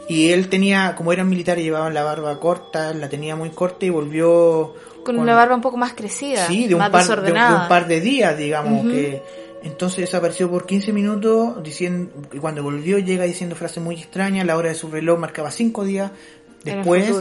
Y 0.08 0.32
él 0.32 0.48
tenía, 0.48 0.94
como 0.96 1.12
eran 1.12 1.28
militares, 1.28 1.62
llevaban 1.62 1.92
la 1.92 2.02
barba 2.02 2.40
corta, 2.40 2.94
la 2.94 3.10
tenía 3.10 3.36
muy 3.36 3.50
corta 3.50 3.84
y 3.84 3.90
volvió 3.90 4.74
Con, 5.04 5.18
una 5.18 5.34
barba 5.34 5.54
un 5.54 5.60
poco 5.60 5.76
más 5.76 5.92
crecida, 5.92 6.46
Sí, 6.46 6.66
de 6.66 6.74
un, 6.74 6.80
más 6.80 6.88
par, 6.90 7.04
de, 7.06 7.12
un- 7.12 7.16
de 7.16 7.22
desordenada. 7.24 7.62
un 7.64 7.68
par 7.68 7.86
de 7.86 8.00
días, 8.00 8.38
digamos, 8.38 8.86
que 8.90 9.22
entonces 9.62 9.98
desapareció 9.98 10.50
por 10.50 10.64
15 10.64 10.92
minutos, 10.94 11.62
diciendo, 11.62 12.10
y 12.32 12.38
cuando 12.38 12.62
volvió 12.62 12.98
llega 12.98 13.24
diciendo 13.24 13.54
frases 13.54 13.82
muy 13.82 13.96
extrañas, 13.96 14.46
la 14.46 14.56
hora 14.56 14.70
de 14.70 14.74
su 14.74 14.90
reloj 14.90 15.18
marcaba 15.18 15.50
5 15.50 15.84
días, 15.84 16.10
después, 16.64 17.12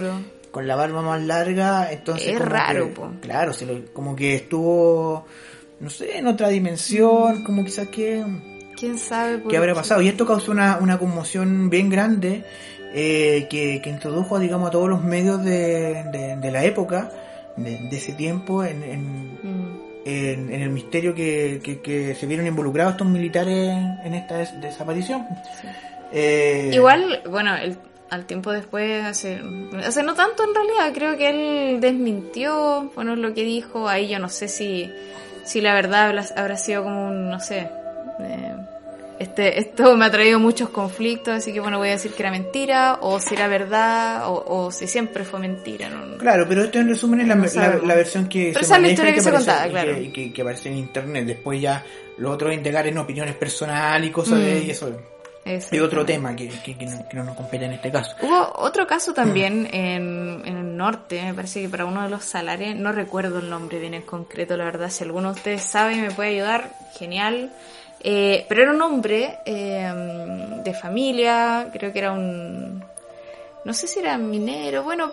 con 0.52 0.68
la 0.68 0.76
barba 0.76 1.02
más 1.02 1.22
larga, 1.22 1.92
entonces... 1.92 2.28
Es 2.30 2.40
raro, 2.40 2.88
que- 2.88 2.94
po. 2.94 3.12
Claro, 3.22 3.54
se 3.54 3.66
lo- 3.66 3.86
como 3.94 4.16
que 4.16 4.36
estuvo, 4.36 5.26
no 5.80 5.90
sé, 5.90 6.18
en 6.18 6.28
otra 6.28 6.50
dimensión, 6.50 7.44
como 7.44 7.64
quizás 7.64 7.88
que... 7.90 8.24
¿Quién 8.78 8.98
sabe? 8.98 9.44
¿Qué 9.50 9.58
habrá 9.58 9.74
pasado? 9.76 10.02
Y 10.02 10.08
esto 10.08 10.26
causó 10.26 10.52
una, 10.52 10.78
una 10.78 10.98
conmoción 10.98 11.70
bien 11.70 11.90
grande 11.90 12.46
eh, 12.94 13.46
que, 13.50 13.82
que 13.82 13.90
introdujo, 13.90 14.40
digamos, 14.40 14.70
a 14.70 14.72
todos 14.72 14.88
los 14.88 15.04
medios 15.04 15.44
de, 15.44 16.04
de, 16.14 16.38
de 16.38 16.52
la 16.52 16.64
época, 16.64 17.12
de, 17.58 17.72
de 17.90 17.98
ese 17.98 18.14
tiempo, 18.14 18.64
en, 18.64 18.84
en, 18.84 19.30
Mm. 19.44 19.80
en, 20.06 20.54
en 20.54 20.62
el 20.62 20.70
misterio 20.70 21.14
que, 21.16 21.62
que, 21.64 21.80
que 21.82 22.16
se 22.16 22.26
vieron 22.26 22.46
involucrados 22.48 22.94
estos 22.94 23.08
militares 23.08 23.70
en 24.04 24.14
esta 24.14 24.38
des- 24.38 24.60
desaparición. 24.62 25.26
Eh, 26.12 26.72
Igual, 26.74 27.22
bueno, 27.30 27.56
el- 27.56 27.78
al 28.10 28.26
tiempo 28.26 28.52
después, 28.52 29.04
hace, 29.06 29.42
hace 29.86 30.04
no 30.04 30.14
tanto 30.16 30.44
en 30.44 30.56
realidad, 30.56 30.92
creo 30.94 31.18
que 31.18 31.30
él 31.76 31.80
desmintió, 31.82 32.92
bueno, 32.96 33.16
lo 33.16 33.34
que 33.34 33.44
dijo, 33.44 33.88
ahí 33.88 34.08
yo 34.10 34.20
no 34.20 34.30
sé 34.30 34.48
si, 34.48 34.90
si 35.46 35.62
la 35.62 35.74
verdad 35.74 36.08
habrá, 36.08 36.26
habrá 36.36 36.58
sido 36.58 36.84
como 36.84 37.08
un, 37.08 37.30
no 37.30 37.40
sé, 37.40 37.70
eh, 38.22 38.56
este, 39.20 39.60
esto 39.60 39.98
me 39.98 40.06
ha 40.06 40.12
traído 40.12 40.40
muchos 40.40 40.70
conflictos, 40.70 41.34
así 41.36 41.52
que 41.52 41.60
bueno, 41.60 41.78
voy 41.78 41.90
a 41.90 41.92
decir 41.92 42.14
que 42.14 42.24
era 42.24 42.32
mentira, 42.32 43.00
o 43.02 43.20
si 43.20 43.36
era 43.36 43.48
verdad, 43.50 44.30
o, 44.30 44.44
o 44.48 44.72
si 44.72 44.88
siempre 44.88 45.26
fue 45.26 45.40
mentira, 45.42 45.90
¿no? 45.90 46.18
Claro, 46.18 46.46
pero 46.48 46.64
esto 46.64 46.80
en 46.80 46.88
resumen 46.88 47.20
es 47.22 47.28
la, 47.28 47.36
No 47.36 47.44
la, 47.44 47.50
sabemos. 47.50 47.86
la 47.88 47.96
versión 47.96 48.30
que 48.30 48.52
Pero 48.54 48.60
se 48.60 48.66
esa 48.66 48.76
es 48.78 48.82
la 48.82 48.88
historia 48.90 49.14
que 49.14 49.22
se 49.22 49.32
contaba, 49.32 49.68
claro. 49.68 49.94
que, 49.96 50.12
que- 50.12 50.32
en 50.70 50.78
internet. 50.78 51.26
Después 51.26 51.60
ya 51.62 51.84
lo 52.18 52.32
otro 52.32 52.50
es 52.50 52.58
en 52.88 52.98
opiniones 52.98 53.36
personales 53.36 54.10
y 54.10 54.12
cosas 54.12 54.40
de 54.40 54.56
Mm. 54.56 54.68
y 54.68 54.72
eso 54.72 54.90
Es- 55.56 55.72
otro 55.82 56.06
tema 56.06 56.36
que, 56.36 56.48
que, 56.50 56.78
que 56.78 56.86
no, 56.86 57.08
que 57.08 57.18
no 57.18 57.24
nos 57.24 57.36
compete 57.36 57.66
en 57.66 57.74
este 57.74 57.92
caso. 57.92 58.16
Hubo 58.22 58.54
otro 58.58 58.86
caso 58.88 59.14
también 59.14 59.68
en, 59.72 60.42
en 60.46 60.58
el 60.58 60.78
norte, 60.78 61.22
me 61.24 61.34
parece 61.34 61.62
que 61.62 61.70
para 61.70 61.86
uno 61.86 62.04
de 62.04 62.10
los 62.10 62.24
salares, 62.24 62.76
no 62.76 62.92
recuerdo 62.92 63.40
el 63.40 63.50
nombre 63.50 63.80
bien 63.80 63.94
en 63.94 64.04
concreto, 64.04 64.56
la 64.58 64.66
verdad, 64.66 64.90
si 64.90 65.04
alguno 65.04 65.30
de 65.34 65.36
ustedes 65.40 65.64
sabe 65.64 65.94
y 65.96 66.02
me 66.02 66.12
puede 66.12 66.30
ayudar, 66.30 66.70
genial. 66.98 67.52
Eh, 68.02 68.46
pero 68.48 68.62
era 68.64 68.72
un 68.72 68.82
hombre 68.82 69.40
eh, 69.46 69.92
de 70.64 70.74
familia, 70.74 71.68
creo 71.74 71.92
que 71.92 72.00
era 72.00 72.14
un, 72.14 72.82
no 73.66 73.74
sé 73.74 73.88
si 73.88 74.00
era 74.00 74.18
minero, 74.18 74.84
bueno, 74.84 75.12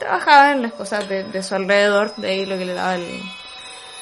trabajaba 0.00 0.52
en 0.52 0.62
las 0.62 0.72
cosas 0.72 1.08
de, 1.08 1.22
de 1.24 1.42
su 1.44 1.54
alrededor, 1.54 2.14
de 2.16 2.28
ahí 2.28 2.46
lo 2.46 2.58
que 2.58 2.64
le 2.64 2.74
daba 2.74 2.96
el, 2.96 3.06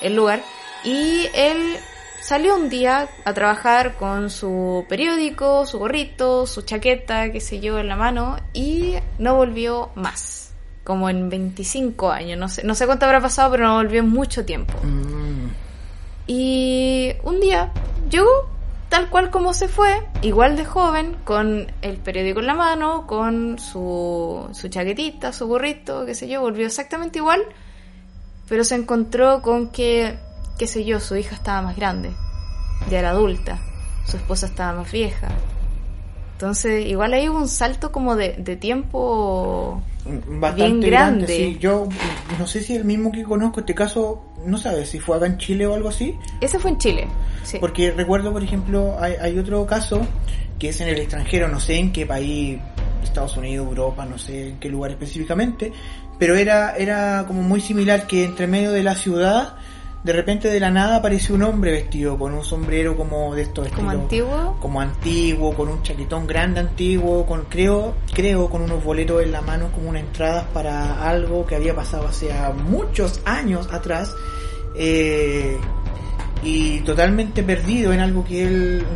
el 0.00 0.14
lugar. 0.16 0.40
Y 0.84 1.26
él 1.34 1.76
salió 2.24 2.56
un 2.56 2.70
día 2.70 3.08
a 3.26 3.34
trabajar 3.34 3.96
con 3.96 4.30
su 4.30 4.86
periódico, 4.88 5.66
su 5.66 5.78
gorrito, 5.78 6.46
su 6.46 6.62
chaqueta, 6.62 7.30
qué 7.30 7.38
sé 7.38 7.60
yo, 7.60 7.78
en 7.78 7.86
la 7.88 7.96
mano, 7.96 8.38
y 8.54 8.94
no 9.18 9.36
volvió 9.36 9.90
más. 9.94 10.54
Como 10.84 11.10
en 11.10 11.28
25 11.28 12.10
años, 12.10 12.38
no 12.38 12.48
sé, 12.48 12.64
no 12.64 12.74
sé 12.74 12.86
cuánto 12.86 13.04
habrá 13.04 13.20
pasado, 13.20 13.50
pero 13.50 13.66
no 13.66 13.74
volvió 13.74 14.00
en 14.00 14.08
mucho 14.08 14.44
tiempo. 14.44 14.72
Mm. 14.82 15.48
Y 16.26 17.12
un 17.24 17.40
día 17.40 17.72
llegó 18.08 18.48
tal 18.88 19.10
cual 19.10 19.30
como 19.30 19.52
se 19.52 19.68
fue, 19.68 20.02
igual 20.22 20.56
de 20.56 20.64
joven, 20.64 21.16
con 21.24 21.70
el 21.82 21.96
periódico 21.98 22.40
en 22.40 22.46
la 22.46 22.54
mano, 22.54 23.06
con 23.06 23.58
su, 23.58 24.48
su 24.52 24.68
chaquetita, 24.68 25.32
su 25.32 25.46
gorrito, 25.46 26.06
qué 26.06 26.14
sé 26.14 26.26
yo, 26.28 26.40
volvió 26.40 26.66
exactamente 26.66 27.18
igual, 27.18 27.42
pero 28.48 28.64
se 28.64 28.76
encontró 28.76 29.42
con 29.42 29.70
que, 29.70 30.18
qué 30.58 30.66
sé 30.66 30.84
yo, 30.84 31.00
su 31.00 31.16
hija 31.16 31.34
estaba 31.34 31.62
más 31.62 31.76
grande, 31.76 32.10
ya 32.90 32.98
era 32.98 33.10
adulta, 33.10 33.58
su 34.06 34.16
esposa 34.16 34.46
estaba 34.46 34.80
más 34.80 34.92
vieja. 34.92 35.28
Entonces, 36.32 36.86
igual 36.86 37.12
ahí 37.14 37.28
hubo 37.28 37.38
un 37.38 37.48
salto 37.48 37.92
como 37.92 38.16
de, 38.16 38.34
de 38.34 38.56
tiempo 38.56 39.80
Bastante 40.04 40.56
Bien 40.56 40.80
grande. 40.80 40.90
grande. 40.90 41.36
sí. 41.36 41.58
Yo 41.58 41.88
no 42.38 42.46
sé 42.46 42.60
si 42.62 42.76
el 42.76 42.84
mismo 42.84 43.10
que 43.10 43.22
conozco 43.22 43.60
este 43.60 43.74
caso, 43.74 44.22
no 44.44 44.58
sabes 44.58 44.90
si 44.90 45.00
fue 45.00 45.16
acá 45.16 45.26
en 45.26 45.38
Chile 45.38 45.66
o 45.66 45.74
algo 45.74 45.88
así. 45.88 46.14
Ese 46.42 46.58
fue 46.58 46.72
en 46.72 46.78
Chile. 46.78 47.08
Sí. 47.42 47.56
Porque 47.58 47.90
recuerdo, 47.90 48.30
por 48.32 48.42
ejemplo, 48.42 48.96
hay, 49.00 49.14
hay 49.14 49.38
otro 49.38 49.64
caso 49.64 50.06
que 50.58 50.68
es 50.68 50.80
en 50.80 50.88
el 50.88 50.98
extranjero, 50.98 51.48
no 51.48 51.58
sé 51.58 51.78
en 51.78 51.90
qué 51.92 52.04
país, 52.04 52.58
Estados 53.02 53.36
Unidos, 53.38 53.66
Europa, 53.66 54.04
no 54.04 54.18
sé 54.18 54.50
en 54.50 54.58
qué 54.58 54.68
lugar 54.68 54.90
específicamente, 54.90 55.72
pero 56.18 56.36
era, 56.36 56.76
era 56.76 57.24
como 57.26 57.42
muy 57.42 57.60
similar 57.60 58.06
que 58.06 58.24
entre 58.24 58.46
medio 58.46 58.72
de 58.72 58.82
la 58.82 58.94
ciudad, 58.94 59.54
de 60.04 60.12
repente 60.12 60.48
de 60.48 60.60
la 60.60 60.70
nada 60.70 60.96
apareció 60.96 61.34
un 61.34 61.42
hombre 61.44 61.72
vestido 61.72 62.18
con 62.18 62.34
un 62.34 62.44
sombrero 62.44 62.94
como 62.94 63.34
de 63.34 63.42
estos 63.42 63.68
como 63.70 63.90
antiguo. 63.90 64.56
como 64.60 64.80
antiguo, 64.82 65.54
con 65.54 65.68
un 65.68 65.82
chaquetón 65.82 66.26
grande 66.26 66.60
antiguo, 66.60 67.24
con 67.24 67.44
creo, 67.46 67.94
creo 68.12 68.50
con 68.50 68.60
unos 68.60 68.84
boletos 68.84 69.22
en 69.22 69.32
la 69.32 69.40
mano 69.40 69.72
como 69.72 69.88
una 69.88 70.00
entrada 70.00 70.46
para 70.52 71.08
algo 71.08 71.46
que 71.46 71.56
había 71.56 71.74
pasado 71.74 72.06
hace 72.06 72.30
muchos 72.68 73.22
años 73.24 73.72
atrás 73.72 74.14
eh, 74.76 75.56
y 76.42 76.80
totalmente 76.80 77.42
perdido 77.42 77.94
en 77.94 78.00
algo 78.00 78.26
que 78.26 78.44
él 78.44 78.86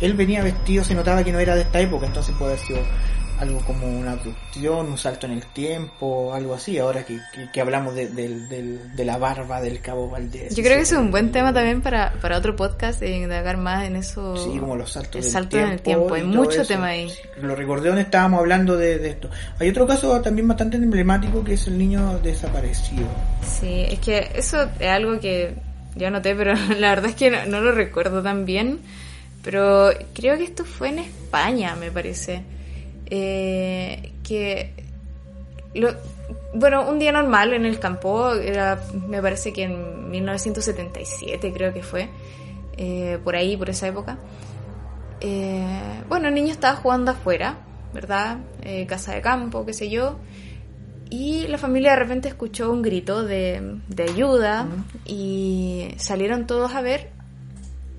él 0.00 0.14
venía 0.14 0.42
vestido, 0.42 0.84
se 0.84 0.94
notaba 0.94 1.22
que 1.22 1.32
no 1.32 1.38
era 1.38 1.54
de 1.54 1.62
esta 1.62 1.80
época, 1.80 2.06
entonces 2.06 2.34
puede 2.38 2.52
haber 2.52 2.64
sido 2.64 2.78
algo 3.38 3.60
como 3.60 3.86
una 3.86 4.12
abducción, 4.12 4.86
un 4.86 4.98
salto 4.98 5.26
en 5.26 5.32
el 5.32 5.42
tiempo, 5.46 6.32
algo 6.34 6.54
así, 6.54 6.78
ahora 6.78 7.04
que, 7.04 7.18
que, 7.34 7.50
que 7.52 7.60
hablamos 7.60 7.94
de, 7.94 8.08
del- 8.08 8.48
de 8.96 9.04
la 9.04 9.18
barba 9.18 9.60
del 9.60 9.80
cabo 9.80 10.08
Valdés. 10.08 10.54
Yo 10.56 10.62
creo 10.62 10.76
que 10.76 10.82
es 10.82 10.92
un 10.92 11.10
buen 11.10 11.32
tema 11.32 11.52
también 11.52 11.82
para, 11.82 12.12
para 12.22 12.38
otro 12.38 12.56
podcast 12.56 12.98
de 13.00 13.16
indagar 13.16 13.56
más 13.58 13.84
en 13.84 13.96
eso. 13.96 14.36
Sí, 14.36 14.58
como 14.58 14.76
los 14.76 14.92
saltos 14.92 15.16
el 15.16 15.22
del 15.22 15.30
salto 15.32 15.48
tiempo. 15.50 15.66
en 15.68 15.72
el 15.74 15.80
tiempo. 15.82 16.14
Hay 16.14 16.22
mucho 16.24 16.62
eso. 16.62 16.66
tema 16.66 16.86
ahí. 16.86 17.12
Lo 17.42 17.54
recordé 17.54 17.88
donde 17.88 18.02
estábamos 18.02 18.40
hablando 18.40 18.76
de, 18.76 18.98
de 18.98 19.08
esto. 19.10 19.28
Hay 19.58 19.68
otro 19.68 19.86
caso 19.86 20.20
también 20.22 20.48
bastante 20.48 20.76
emblemático 20.76 21.44
que 21.44 21.54
es 21.54 21.66
el 21.66 21.76
niño 21.78 22.18
desaparecido. 22.20 23.06
Sí, 23.60 23.84
es 23.88 23.98
que 24.00 24.30
eso 24.34 24.68
es 24.80 24.88
algo 24.88 25.20
que 25.20 25.54
yo 25.94 26.10
noté, 26.10 26.34
pero 26.34 26.54
la 26.78 26.88
verdad 26.90 27.10
es 27.10 27.16
que 27.16 27.30
no, 27.30 27.44
no 27.46 27.60
lo 27.60 27.72
recuerdo 27.72 28.22
tan 28.22 28.44
bien. 28.46 28.80
Pero 29.42 29.90
creo 30.12 30.36
que 30.36 30.44
esto 30.44 30.64
fue 30.64 30.88
en 30.88 30.98
España, 31.00 31.76
me 31.76 31.90
parece. 31.90 32.42
Eh, 33.06 34.12
que. 34.22 34.72
Lo, 35.74 35.94
bueno, 36.54 36.88
un 36.88 36.98
día 36.98 37.12
normal 37.12 37.52
en 37.52 37.66
el 37.66 37.78
campo, 37.78 38.32
era, 38.34 38.80
me 39.06 39.20
parece 39.20 39.52
que 39.52 39.64
en 39.64 40.10
1977 40.10 41.52
creo 41.52 41.72
que 41.72 41.82
fue, 41.82 42.08
eh, 42.76 43.18
por 43.22 43.36
ahí, 43.36 43.56
por 43.56 43.70
esa 43.70 43.88
época. 43.88 44.18
Eh, 45.20 46.02
bueno, 46.08 46.28
el 46.28 46.34
niño 46.34 46.52
estaba 46.52 46.76
jugando 46.76 47.10
afuera, 47.10 47.58
¿verdad? 47.92 48.38
Eh, 48.62 48.86
casa 48.86 49.14
de 49.14 49.20
campo, 49.20 49.64
qué 49.64 49.72
sé 49.72 49.90
yo. 49.90 50.16
Y 51.08 51.46
la 51.46 51.58
familia 51.58 51.92
de 51.92 51.96
repente 51.98 52.28
escuchó 52.28 52.72
un 52.72 52.82
grito 52.82 53.22
de, 53.22 53.78
de 53.88 54.02
ayuda 54.02 54.66
y 55.04 55.88
salieron 55.98 56.46
todos 56.46 56.74
a 56.74 56.80
ver, 56.80 57.10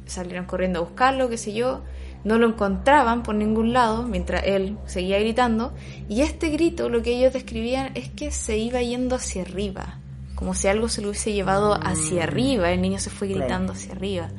salieron 0.06 0.46
corriendo 0.46 0.80
a 0.80 0.82
buscarlo, 0.82 1.30
qué 1.30 1.38
sé 1.38 1.54
yo, 1.54 1.84
no 2.27 2.38
lo 2.38 2.48
encontraban 2.48 3.24
por 3.24 3.36
ningún 3.36 3.72
lado 3.74 4.03
mientras 4.03 4.43
él 4.46 4.77
seguía 4.86 5.17
gritando 5.19 5.74
y 6.10 6.22
este 6.22 6.50
grito 6.50 6.89
lo 6.89 7.01
que 7.01 7.17
ellos 7.17 7.34
describían 7.34 7.91
es 7.96 8.10
que 8.10 8.31
se 8.31 8.57
iba 8.57 8.81
yendo 8.81 9.15
hacia 9.15 9.41
arriba, 9.43 10.00
como 10.36 10.53
si 10.53 10.67
algo 10.67 10.89
se 10.89 11.01
lo 11.01 11.10
hubiese 11.10 11.31
llevado 11.34 11.74
hacia 11.81 12.24
arriba, 12.24 12.69
el 12.72 12.81
niño 12.81 13.00
se 13.00 13.10
fue 13.10 13.29
gritando 13.29 13.72
hacia 13.74 13.93
arriba. 13.93 14.29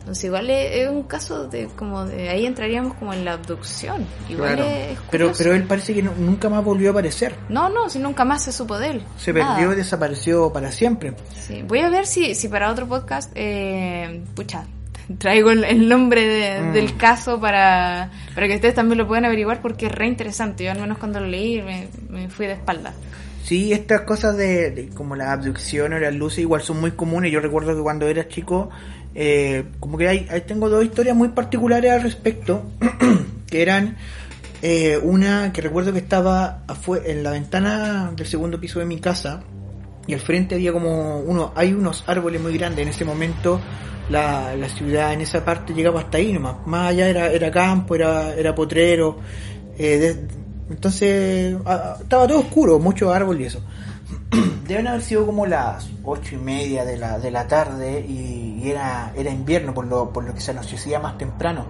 Entonces 0.00 0.24
igual 0.24 0.50
es, 0.50 0.86
un 0.90 1.04
caso 1.04 1.48
de 1.48 1.66
como 1.68 2.04
de 2.04 2.28
ahí 2.28 2.44
entraríamos 2.44 2.92
como 2.98 3.14
en 3.14 3.24
la 3.24 3.32
abducción. 3.32 4.04
Igual 4.28 4.56
Claro. 4.56 4.70
es 4.70 4.98
Pero, 5.10 5.32
pero 5.38 5.54
él 5.54 5.62
parece 5.64 5.94
que 5.94 6.02
no- 6.02 6.12
nunca 6.14 6.50
más 6.50 6.62
volvió 6.62 6.88
a 6.88 6.92
aparecer. 6.92 7.34
No, 7.48 7.70
no, 7.70 7.88
si 7.88 7.98
nunca 8.00 8.22
más 8.26 8.44
se 8.44 8.52
supo 8.52 8.78
de 8.78 8.88
él. 8.88 9.02
Se 9.16 9.32
Nada. 9.32 9.54
perdió 9.56 9.72
y 9.72 9.76
desapareció 9.76 10.52
para 10.52 10.70
siempre. 10.70 11.14
Sí, 11.34 11.62
Voy 11.66 11.78
a 11.78 11.88
ver 11.88 12.04
si, 12.06 12.34
si 12.34 12.48
para 12.48 12.70
otro 12.70 12.86
podcast, 12.86 13.32
eh, 13.34 14.22
pucha, 14.34 14.66
traigo 15.18 15.50
el, 15.50 15.64
el 15.64 15.88
nombre 15.88 16.26
de- 16.26 16.60
Mm. 16.60 16.72
del 16.72 16.96
caso 16.96 17.40
para, 17.40 18.10
para 18.34 18.46
que 18.48 18.54
ustedes 18.54 18.74
también 18.74 18.98
lo 18.98 19.06
puedan 19.06 19.24
averiguar 19.24 19.60
porque 19.62 19.86
es 19.86 19.92
re 19.92 20.06
interesante. 20.06 20.64
Yo 20.64 20.70
al 20.70 20.78
menos 20.80 20.98
cuando 20.98 21.20
lo 21.20 21.26
leí 21.26 21.60
me, 21.62 21.88
me 22.08 22.28
fui 22.28 22.46
de 22.46 22.52
espalda. 22.54 22.92
Sí, 23.42 23.72
estas 23.72 24.02
cosas 24.02 24.36
de, 24.36 24.70
de 24.70 24.88
como 24.88 25.16
la 25.16 25.32
abducción 25.32 25.92
o 25.92 25.98
las 25.98 26.14
luces 26.14 26.38
igual 26.40 26.62
son 26.62 26.80
muy 26.80 26.92
comunes. 26.92 27.30
Yo 27.30 27.40
recuerdo 27.40 27.76
que 27.76 27.82
cuando 27.82 28.06
era 28.08 28.26
chico, 28.28 28.70
eh, 29.14 29.64
como 29.80 29.98
que 29.98 30.08
hay, 30.08 30.26
ahí 30.30 30.40
tengo 30.42 30.70
dos 30.70 30.82
historias 30.84 31.14
muy 31.14 31.28
particulares 31.28 31.92
al 31.92 32.02
respecto, 32.02 32.64
que 33.50 33.60
eran 33.60 33.96
eh, 34.62 34.98
una 35.02 35.52
que 35.52 35.60
recuerdo 35.60 35.92
que 35.92 35.98
estaba 35.98 36.62
en 37.04 37.22
la 37.22 37.32
ventana 37.32 38.12
del 38.16 38.26
segundo 38.26 38.58
piso 38.58 38.78
de 38.78 38.86
mi 38.86 38.98
casa 38.98 39.42
y 40.06 40.14
al 40.14 40.20
frente 40.20 40.54
había 40.54 40.72
como 40.72 41.18
uno, 41.20 41.52
hay 41.54 41.72
unos 41.72 42.04
árboles 42.06 42.40
muy 42.40 42.56
grandes. 42.56 42.82
En 42.82 42.88
ese 42.88 43.04
momento 43.04 43.60
la, 44.10 44.54
la 44.56 44.68
ciudad 44.68 45.12
en 45.12 45.22
esa 45.22 45.44
parte 45.44 45.72
llegaba 45.72 46.00
hasta 46.00 46.18
ahí 46.18 46.32
nomás. 46.32 46.66
Más 46.66 46.90
allá 46.90 47.08
era, 47.08 47.30
era 47.30 47.50
campo, 47.50 47.94
era, 47.94 48.34
era 48.34 48.54
potrero. 48.54 49.18
eh, 49.78 50.26
entonces 50.70 51.56
estaba 52.00 52.26
todo 52.26 52.40
oscuro, 52.40 52.78
muchos 52.78 53.14
árboles 53.14 53.42
y 53.42 53.46
eso. 53.46 53.60
Deben 54.66 54.86
haber 54.86 55.02
sido 55.02 55.26
como 55.26 55.46
las 55.46 55.88
ocho 56.04 56.36
y 56.36 56.38
media 56.38 56.84
de 56.84 56.96
la, 56.96 57.18
de 57.18 57.30
la 57.30 57.46
tarde 57.46 58.00
y, 58.00 58.62
era, 58.64 59.12
era 59.14 59.30
invierno 59.30 59.74
por 59.74 59.86
lo, 59.86 60.10
por 60.10 60.24
lo 60.24 60.32
que 60.32 60.40
se 60.40 60.52
anochecía 60.52 60.98
más 60.98 61.18
temprano. 61.18 61.66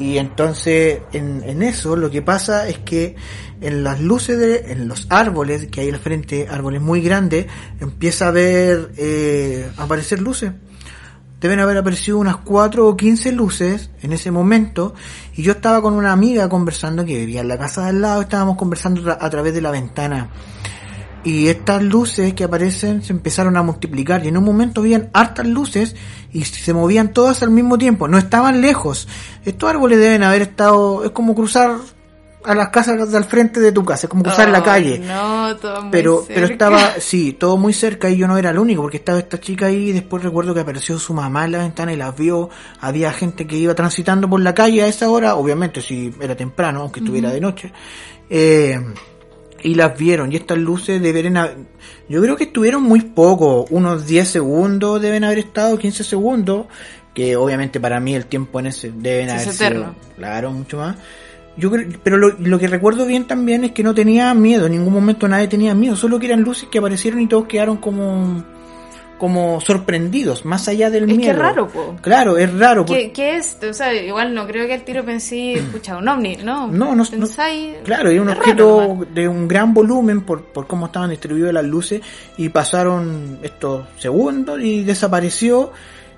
Y 0.00 0.16
entonces 0.16 1.00
en, 1.12 1.42
en 1.44 1.62
eso 1.62 1.94
lo 1.94 2.10
que 2.10 2.22
pasa 2.22 2.66
es 2.68 2.78
que 2.78 3.16
en 3.60 3.84
las 3.84 4.00
luces 4.00 4.38
de, 4.38 4.72
en 4.72 4.88
los 4.88 5.06
árboles 5.10 5.66
que 5.66 5.82
hay 5.82 5.90
al 5.90 5.98
frente, 5.98 6.48
árboles 6.50 6.80
muy 6.80 7.02
grandes, 7.02 7.46
empieza 7.80 8.28
a 8.28 8.30
ver, 8.30 8.92
eh, 8.96 9.70
aparecer 9.76 10.22
luces. 10.22 10.52
Deben 11.38 11.60
haber 11.60 11.76
aparecido 11.76 12.18
unas 12.18 12.36
4 12.38 12.86
o 12.86 12.96
15 12.96 13.32
luces 13.32 13.90
en 14.00 14.14
ese 14.14 14.30
momento 14.30 14.94
y 15.36 15.42
yo 15.42 15.52
estaba 15.52 15.82
con 15.82 15.92
una 15.92 16.12
amiga 16.12 16.48
conversando 16.48 17.04
que 17.04 17.16
vivía 17.18 17.42
en 17.42 17.48
la 17.48 17.58
casa 17.58 17.82
de 17.82 17.90
al 17.90 18.00
lado, 18.00 18.22
estábamos 18.22 18.56
conversando 18.56 19.10
a 19.10 19.30
través 19.30 19.52
de 19.52 19.60
la 19.60 19.70
ventana. 19.70 20.30
Y 21.22 21.48
estas 21.48 21.82
luces 21.82 22.32
que 22.34 22.44
aparecen 22.44 23.02
se 23.02 23.12
empezaron 23.12 23.56
a 23.56 23.62
multiplicar 23.62 24.24
y 24.24 24.28
en 24.28 24.38
un 24.38 24.44
momento 24.44 24.80
habían 24.80 25.10
hartas 25.12 25.46
luces 25.46 25.94
y 26.32 26.44
se 26.44 26.72
movían 26.72 27.12
todas 27.12 27.42
al 27.42 27.50
mismo 27.50 27.76
tiempo, 27.76 28.08
no 28.08 28.16
estaban 28.16 28.60
lejos. 28.62 29.06
Estos 29.44 29.68
árboles 29.68 29.98
deben 29.98 30.22
haber 30.22 30.42
estado, 30.42 31.04
es 31.04 31.10
como 31.10 31.34
cruzar 31.34 31.76
a 32.42 32.54
las 32.54 32.70
casas 32.70 33.12
del 33.12 33.24
frente 33.24 33.60
de 33.60 33.70
tu 33.70 33.84
casa, 33.84 34.06
es 34.06 34.08
como 34.10 34.22
cruzar 34.22 34.48
la 34.48 34.58
Ay, 34.58 34.64
calle. 34.64 34.98
No, 35.00 35.54
todo 35.56 35.82
muy 35.82 35.90
Pero, 35.90 36.24
pero 36.26 36.46
cerca. 36.46 36.52
estaba, 36.54 36.94
sí, 37.00 37.32
todo 37.34 37.58
muy 37.58 37.74
cerca 37.74 38.08
y 38.08 38.16
yo 38.16 38.26
no 38.26 38.38
era 38.38 38.48
el 38.48 38.58
único, 38.58 38.80
porque 38.80 38.96
estaba 38.96 39.18
esta 39.18 39.38
chica 39.38 39.66
ahí 39.66 39.90
y 39.90 39.92
después 39.92 40.22
recuerdo 40.22 40.54
que 40.54 40.60
apareció 40.60 40.98
su 40.98 41.12
mamá 41.12 41.44
en 41.44 41.52
la 41.52 41.58
ventana 41.58 41.92
y 41.92 41.96
las 41.96 42.16
vio, 42.16 42.48
había 42.80 43.12
gente 43.12 43.46
que 43.46 43.56
iba 43.56 43.74
transitando 43.74 44.26
por 44.30 44.40
la 44.40 44.54
calle 44.54 44.82
a 44.82 44.86
esa 44.86 45.10
hora, 45.10 45.34
obviamente 45.34 45.82
si 45.82 46.14
era 46.18 46.34
temprano, 46.34 46.80
aunque 46.80 47.00
estuviera 47.00 47.30
de 47.30 47.40
noche, 47.42 47.72
eh, 48.30 48.80
y 49.62 49.74
las 49.74 49.96
vieron, 49.98 50.32
y 50.32 50.36
estas 50.36 50.58
luces 50.58 51.00
deben 51.00 51.36
haber, 51.36 51.56
yo 52.08 52.20
creo 52.22 52.36
que 52.36 52.44
estuvieron 52.44 52.82
muy 52.82 53.00
poco, 53.00 53.66
unos 53.70 54.06
10 54.06 54.28
segundos 54.28 55.00
deben 55.00 55.24
haber 55.24 55.38
estado, 55.38 55.78
15 55.78 56.04
segundos, 56.04 56.66
que 57.14 57.36
obviamente 57.36 57.80
para 57.80 58.00
mí 58.00 58.14
el 58.14 58.26
tiempo 58.26 58.60
en 58.60 58.66
ese 58.66 58.92
deben 58.94 59.28
es 59.30 59.42
haber 59.60 59.74
sido, 59.74 59.94
claro, 60.16 60.52
mucho 60.52 60.78
más. 60.78 60.96
Yo 61.56 61.70
creo, 61.70 61.88
pero 62.02 62.16
lo, 62.16 62.30
lo 62.38 62.58
que 62.58 62.68
recuerdo 62.68 63.06
bien 63.06 63.26
también 63.26 63.64
es 63.64 63.72
que 63.72 63.82
no 63.82 63.94
tenía 63.94 64.32
miedo, 64.34 64.66
en 64.66 64.72
ningún 64.72 64.92
momento 64.92 65.28
nadie 65.28 65.48
tenía 65.48 65.74
miedo, 65.74 65.96
solo 65.96 66.18
que 66.18 66.26
eran 66.26 66.42
luces 66.42 66.68
que 66.70 66.78
aparecieron 66.78 67.20
y 67.20 67.26
todos 67.26 67.46
quedaron 67.46 67.76
como 67.76 68.44
como 69.20 69.60
sorprendidos, 69.60 70.46
más 70.46 70.66
allá 70.66 70.88
del 70.88 71.08
Es 71.10 71.16
miedo. 71.18 71.32
es 71.32 71.38
raro, 71.38 71.68
po. 71.68 71.94
Claro, 72.00 72.38
es 72.38 72.50
raro. 72.58 72.86
¿Qué, 72.86 73.12
qué 73.12 73.36
es? 73.36 73.58
O 73.68 73.74
sea, 73.74 73.92
igual 73.94 74.32
no 74.34 74.46
creo 74.46 74.66
que 74.66 74.72
al 74.72 74.82
tiro 74.82 75.04
pensé, 75.04 75.52
escucha, 75.58 75.98
un 75.98 76.08
ovni, 76.08 76.36
¿no? 76.38 76.68
No, 76.68 76.94
no, 76.96 77.04
no. 77.04 77.26
Claro, 77.84 78.10
y 78.10 78.18
un 78.18 78.28
raro 78.28 78.40
objeto 78.40 79.06
de 79.12 79.28
un 79.28 79.46
gran 79.46 79.74
volumen 79.74 80.22
por, 80.22 80.42
por 80.46 80.66
cómo 80.66 80.86
estaban 80.86 81.10
distribuidas 81.10 81.52
las 81.52 81.64
luces 81.64 82.00
y 82.38 82.48
pasaron 82.48 83.38
estos 83.42 83.86
segundos 83.98 84.58
y 84.62 84.84
desapareció 84.84 85.70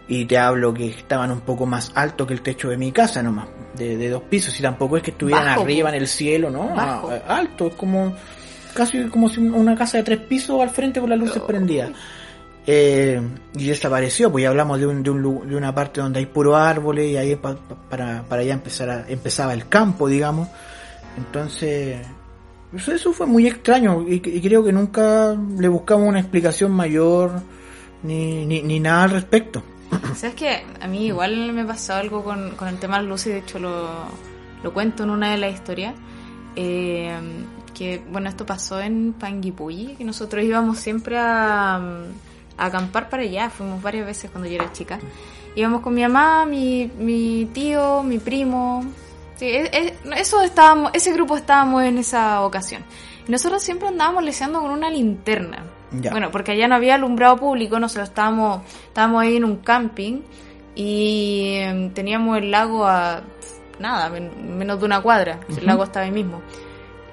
y 0.07 0.25
te 0.27 0.39
hablo 0.39 0.73
que 0.73 0.87
estaban 0.91 1.33
un 1.33 1.41
poco 1.41 1.67
más 1.67 1.91
alto 1.97 2.25
que 2.25 2.35
el 2.35 2.43
techo 2.43 2.69
de 2.69 2.77
mi 2.77 2.93
casa 2.93 3.21
nomás, 3.21 3.49
de, 3.77 3.97
de 3.97 4.09
dos 4.11 4.23
pisos 4.23 4.57
y 4.61 4.63
tampoco 4.63 4.97
es 4.97 5.03
que 5.03 5.11
estuvieran 5.11 5.45
Bajo, 5.45 5.63
arriba 5.63 5.89
po. 5.91 5.95
en 5.97 6.01
el 6.03 6.07
cielo, 6.09 6.51
¿no? 6.51 6.69
Bajo. 6.69 7.11
Alto, 7.27 7.67
es 7.67 7.75
como 7.75 8.15
casi 8.75 9.03
como 9.09 9.29
si 9.29 9.41
una 9.41 9.75
casa 9.75 9.99
de 9.99 10.05
tres 10.05 10.19
pisos 10.21 10.61
al 10.63 10.71
frente 10.71 11.01
con 11.01 11.11
las 11.11 11.19
luces 11.19 11.43
Oh. 11.43 11.47
prendidas. 11.47 11.91
Eh, 12.67 13.21
y 13.55 13.67
desapareció, 13.67 14.31
pues 14.31 14.43
ya 14.43 14.51
hablamos 14.51 14.79
de, 14.79 14.87
un, 14.87 15.03
de, 15.03 15.11
un 15.11 15.49
de 15.49 15.57
una 15.57 15.75
parte 15.75 16.01
donde 16.01 16.21
hay 16.21 16.27
puro 16.27 16.57
árboles 16.57 17.11
y 17.11 17.17
ahí 17.17 17.35
pa- 17.35 17.57
pa- 17.57 17.75
para, 17.91 18.23
para 18.23 18.43
allá 18.43 18.55
empezar 18.55 19.05
empezaba 19.09 19.53
el 19.53 19.69
campo, 19.69 20.07
digamos. 20.09 20.49
Entonces, 21.17 22.07
eso, 22.73 22.93
eso 22.93 23.13
fue 23.13 23.27
muy 23.27 23.47
extraño 23.49 24.03
y, 24.09 24.21
creo 24.41 24.63
que 24.63 24.73
nunca 24.73 25.37
le 25.59 25.69
buscamos 25.69 26.09
una 26.09 26.21
explicación 26.21 26.71
mayor 26.71 27.33
ni, 28.05 28.47
ni, 28.47 28.63
ni 28.63 28.79
nada 28.79 29.05
al 29.05 29.11
respecto. 29.11 29.63
¿Sabes 30.15 30.37
qué? 30.37 30.65
A 30.81 30.87
mí 30.87 31.07
igual 31.07 31.53
me 31.53 31.65
pasó 31.65 31.95
algo 31.95 32.23
con, 32.23 32.53
con 32.53 32.69
el 32.69 32.79
tema 32.79 32.97
de 32.97 33.03
las 33.03 33.09
de 33.31 33.39
hecho 33.39 33.59
lo, 33.59 33.89
lo 34.63 34.73
cuento 34.73 35.03
en 35.03 35.11
una 35.11 35.33
de 35.33 35.39
las 35.39 35.53
historias. 35.53 35.95
Eh, 36.55 37.13
que, 37.75 38.03
bueno, 38.11 38.29
esto 38.29 38.47
pasó 38.47 38.81
en 38.81 39.15
Panguipulli, 39.15 39.97
que 39.97 40.05
nosotros 40.05 40.45
íbamos 40.45 40.79
siempre 40.79 41.17
a, 41.19 41.77
a 42.63 42.67
acampar 42.67 43.09
para 43.09 43.23
allá, 43.23 43.51
fuimos 43.51 43.83
varias 43.83 44.07
veces 44.07 44.31
cuando 44.31 44.49
yo 44.49 44.57
era 44.57 44.73
chica. 44.73 44.99
Íbamos 45.55 45.81
con 45.83 45.95
mi 45.95 46.03
mamá, 46.03 46.47
mi, 46.47 46.91
mi 46.99 47.47
tío, 47.53 48.03
mi 48.03 48.19
primo. 48.19 48.85
Sí, 49.37 49.47
e- 49.47 49.71
e- 49.73 49.95
eso 50.21 50.41
estábamos, 50.43 50.91
ese 50.95 51.13
grupo 51.13 51.37
estábamos 51.37 51.83
en 51.83 51.99
esa 51.99 52.41
ocasión. 52.43 52.83
Nosotros 53.29 53.63
siempre 53.63 53.89
andábamos 53.89 54.25
leseando 54.25 54.61
con 54.61 54.71
una 54.71 54.89
linterna. 54.91 55.65
Ya. 56.01 56.11
Bueno, 56.11 56.31
porque 56.31 56.53
allá 56.53 56.69
no 56.69 56.75
había 56.77 56.95
alumbrado 56.95 57.37
público, 57.37 57.79
nosotros 57.79 58.09
estábamos, 58.09 58.63
estábamos 58.87 59.23
ahí 59.23 59.37
en 59.37 59.45
un 59.45 59.57
camping 59.57 60.23
y 60.75 61.57
em, 61.59 61.91
teníamos 61.93 62.39
el 62.39 62.51
lago 62.51 62.87
a 62.87 63.21
nada, 63.79 64.09
men- 64.09 64.57
menos 64.59 64.79
de 64.81 64.87
una 64.87 65.01
cuadra, 65.03 65.41
el 65.49 65.67
lago 65.67 65.85
estaba 65.85 66.07
ahí 66.07 66.13
mismo. 66.13 66.41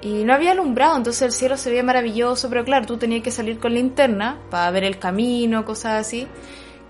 Y 0.02 0.24
no 0.24 0.32
había 0.32 0.52
alumbrado, 0.52 0.96
entonces 0.96 1.22
el 1.22 1.32
cielo 1.32 1.56
se 1.58 1.68
veía 1.70 1.82
maravilloso, 1.82 2.48
pero 2.48 2.64
claro, 2.64 2.86
tú 2.86 2.96
tenías 2.96 3.22
que 3.22 3.30
salir 3.30 3.58
con 3.58 3.74
linterna 3.74 4.38
para 4.50 4.70
ver 4.70 4.84
el 4.84 4.98
camino, 4.98 5.64
cosas 5.64 6.06
así. 6.06 6.26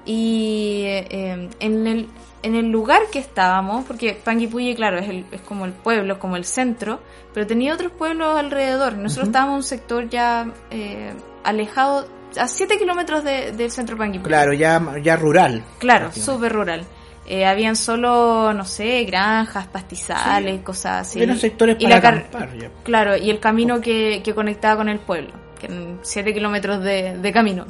Y 0.06 0.82
eh, 0.86 1.48
en, 1.60 1.86
el, 1.86 2.08
en 2.42 2.54
el 2.54 2.70
lugar 2.70 3.02
que 3.12 3.18
estábamos, 3.18 3.84
porque 3.84 4.14
Panguipulli, 4.14 4.74
claro, 4.74 4.98
es, 4.98 5.08
el- 5.08 5.26
es 5.30 5.40
como 5.42 5.66
el 5.66 5.72
pueblo, 5.72 6.14
es 6.14 6.18
como 6.18 6.36
el 6.36 6.44
centro, 6.44 7.00
pero 7.34 7.46
tenía 7.46 7.74
otros 7.74 7.92
pueblos 7.92 8.36
alrededor. 8.38 8.94
Nosotros 8.96 9.28
estábamos 9.28 9.52
en 9.54 9.56
un 9.58 9.62
sector 9.64 10.08
ya 10.08 10.46
eh, 10.70 11.12
alejado, 11.44 12.06
a 12.38 12.46
7 12.48 12.78
kilómetros 12.78 13.24
de- 13.24 13.52
del 13.52 13.70
centro 13.70 13.96
Panguipulli. 13.96 14.28
Claro, 14.28 14.52
ya, 14.52 14.80
ya 15.02 15.16
rural. 15.16 15.64
Claro, 15.78 16.10
súper 16.12 16.52
rural. 16.52 16.84
Eh, 17.32 17.46
habían 17.46 17.76
solo, 17.76 18.52
no 18.52 18.64
sé, 18.64 19.04
granjas, 19.04 19.68
pastizales, 19.68 20.62
cosas 20.62 21.02
así. 21.08 21.22
Eran 21.22 21.36
sectores 21.38 21.76
Y 21.78 21.84
para 21.84 21.94
la 21.94 22.00
car- 22.02 22.14
acampar 22.18 22.58
ya. 22.58 22.70
Claro, 22.82 23.16
y 23.16 23.30
el 23.30 23.38
camino 23.38 23.80
que, 23.80 24.20
que 24.24 24.34
conectaba 24.34 24.78
con 24.78 24.88
el 24.88 24.98
pueblo, 24.98 25.30
que 25.60 25.66
eran 25.66 26.00
7 26.02 26.34
kilómetros 26.34 26.82
de, 26.82 27.18
de 27.18 27.32
camino. 27.32 27.66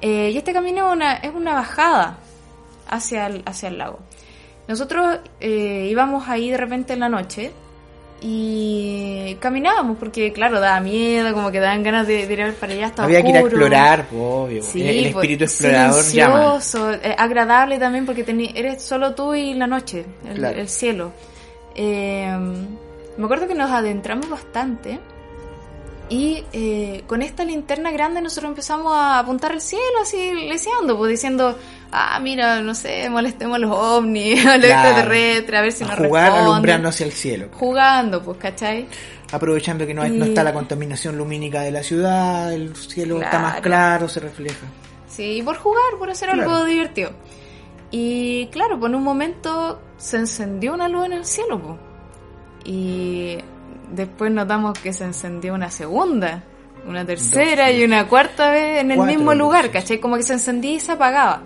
Eh, 0.00 0.30
y 0.34 0.36
este 0.36 0.52
camino 0.52 0.88
es 0.88 0.96
una, 0.96 1.12
es 1.14 1.32
una 1.32 1.54
bajada 1.54 2.18
hacia 2.90 3.28
el, 3.28 3.42
hacia 3.46 3.68
el 3.68 3.78
lago. 3.78 4.00
Nosotros 4.66 5.18
eh, 5.38 5.86
íbamos 5.88 6.28
ahí 6.28 6.50
de 6.50 6.56
repente 6.56 6.92
en 6.94 7.00
la 7.00 7.08
noche 7.08 7.52
y 8.24 9.36
caminábamos 9.40 9.96
porque, 9.98 10.32
claro, 10.32 10.60
daba 10.60 10.80
miedo, 10.80 11.32
como 11.34 11.50
que 11.50 11.60
daban 11.60 11.82
ganas 11.82 12.06
de, 12.06 12.26
de 12.26 12.34
ir 12.34 12.54
para 12.54 12.72
allá. 12.72 12.86
Estaba 12.86 13.06
Había 13.06 13.22
que 13.22 13.28
ir 13.30 13.36
a 13.36 13.40
explorar, 13.40 14.06
obvio. 14.16 14.62
Sí, 14.62 14.80
el 14.82 14.88
el 14.88 15.12
pues, 15.12 15.14
espíritu 15.16 15.44
explorador 15.44 16.04
llama. 16.12 16.58
eh, 17.02 17.14
agradable 17.18 17.78
también 17.78 18.06
porque 18.06 18.24
teni- 18.24 18.52
eres 18.54 18.82
solo 18.82 19.14
tú 19.14 19.34
y 19.34 19.54
la 19.54 19.66
noche, 19.66 20.04
el, 20.28 20.36
Claro. 20.36 20.58
el 20.60 20.68
cielo. 20.68 21.12
Eh, 21.74 22.36
me 23.16 23.24
acuerdo 23.24 23.46
que 23.48 23.54
nos 23.54 23.70
adentramos 23.70 24.28
bastante 24.30 24.98
y 26.12 26.44
eh, 26.52 27.04
con 27.06 27.22
esta 27.22 27.42
linterna 27.44 27.90
grande 27.90 28.20
nosotros 28.20 28.50
empezamos 28.50 28.92
a 28.94 29.18
apuntar 29.20 29.52
al 29.52 29.60
cielo 29.62 29.82
así 30.02 30.32
leseando, 30.46 30.98
pues 30.98 31.10
diciendo, 31.10 31.58
ah, 31.90 32.18
mira, 32.20 32.60
no 32.60 32.74
sé, 32.74 33.08
molestemos 33.08 33.56
a 33.56 33.58
los 33.58 33.70
ovnis, 33.74 34.44
a 34.46 34.56
los 34.58 34.66
Claro. 34.66 34.88
extraterrestres, 34.88 35.58
a 35.58 35.62
ver 35.62 35.72
si 35.72 35.84
A 35.84 35.86
nos 35.88 35.96
jugar 35.96 36.24
responden. 36.24 36.50
alumbrando 36.50 36.88
hacia 36.90 37.06
el 37.06 37.12
cielo. 37.12 37.48
Jugando, 37.52 38.22
pues, 38.22 38.36
¿cachai? 38.38 38.86
Aprovechando 39.32 39.86
que 39.86 39.94
no, 39.94 40.02
hay- 40.02 40.10
no 40.10 40.26
está 40.26 40.44
la 40.44 40.52
contaminación 40.52 41.16
lumínica 41.16 41.62
de 41.62 41.70
la 41.70 41.82
ciudad, 41.82 42.52
el 42.52 42.76
cielo 42.76 43.22
está 43.22 43.38
más 43.38 43.52
Claro. 43.52 43.62
claro, 43.62 44.08
se 44.10 44.20
refleja. 44.20 44.66
Sí, 45.08 45.38
y 45.38 45.42
por 45.42 45.56
jugar, 45.56 45.82
por 45.98 46.10
hacer 46.10 46.28
Claro. 46.30 46.42
algo 46.52 46.64
divertido. 46.66 47.12
Y 47.90 48.46
claro, 48.48 48.78
pues 48.78 48.90
en 48.90 48.96
un 48.96 49.02
momento 49.02 49.80
se 49.96 50.18
encendió 50.18 50.74
una 50.74 50.88
luz 50.88 51.06
en 51.06 51.12
el 51.14 51.24
cielo, 51.24 51.58
pues. 51.60 51.78
Y 52.64 53.38
después 53.90 54.30
notamos 54.30 54.78
que 54.78 54.92
se 54.92 55.04
encendió 55.04 55.54
una 55.54 55.70
segunda, 55.70 56.42
una 56.86 57.04
tercera 57.04 57.70
y 57.70 57.84
una 57.84 58.06
cuarta 58.08 58.50
vez 58.50 58.80
en 58.80 58.90
el 58.92 58.96
Cuatro 58.96 59.14
mismo 59.16 59.34
lugar. 59.34 59.70
¿cachai? 59.70 59.98
Como 59.98 60.16
que 60.16 60.22
se 60.22 60.34
encendía 60.34 60.72
y 60.74 60.80
se 60.80 60.92
apagaba. 60.92 61.42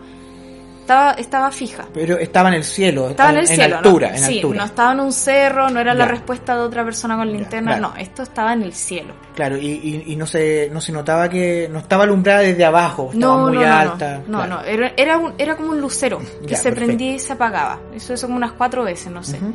Estaba, 0.80 1.10
estaba 1.14 1.50
fija. 1.50 1.84
Pero 1.92 2.16
estaba 2.16 2.48
en 2.48 2.54
el 2.54 2.62
cielo, 2.62 3.08
Estaba 3.10 3.30
en 3.30 3.38
el 3.38 3.48
cielo, 3.48 3.78
altura, 3.78 4.08
¿no? 4.10 4.14
en 4.14 4.22
sí, 4.22 4.36
altura. 4.36 4.58
no 4.60 4.64
estaba 4.66 4.92
en 4.92 5.00
un 5.00 5.12
cerro, 5.12 5.68
no 5.68 5.80
era 5.80 5.94
la 5.94 6.06
respuesta 6.06 6.54
de 6.54 6.60
otra 6.62 6.84
persona 6.84 7.16
con 7.16 7.26
linterna, 7.32 7.76
claro. 7.76 7.92
no, 7.92 8.00
esto 8.00 8.22
estaba 8.22 8.52
en 8.52 8.62
el 8.62 8.72
cielo. 8.72 9.12
Claro, 9.34 9.56
y, 9.56 9.66
y, 9.66 10.12
y 10.12 10.14
no 10.14 10.28
se 10.28 10.70
no 10.72 10.80
se 10.80 10.92
notaba 10.92 11.28
que 11.28 11.68
no 11.72 11.80
estaba 11.80 12.04
alumbrada 12.04 12.38
desde 12.42 12.64
abajo, 12.64 13.10
estaba 13.12 13.34
No, 13.36 13.48
muy 13.48 13.56
no, 13.56 13.66
alta. 13.66 14.18
no, 14.28 14.38
claro. 14.38 14.46
no, 14.46 14.62
era, 14.62 14.92
era, 14.96 15.18
un- 15.18 15.34
era 15.38 15.56
como 15.56 15.70
un 15.70 15.80
lucero 15.80 16.18
que 16.42 16.50
Ya, 16.50 16.56
se 16.56 16.62
perfecto. 16.68 16.86
prendía 16.86 17.14
y 17.14 17.18
se 17.18 17.32
apagaba. 17.32 17.80
Eso 17.92 18.14
es 18.14 18.22
como 18.22 18.36
unas 18.36 18.52
cuatro 18.52 18.84
veces, 18.84 19.10
no 19.10 19.24
sé. 19.24 19.38
Ujú. 19.38 19.52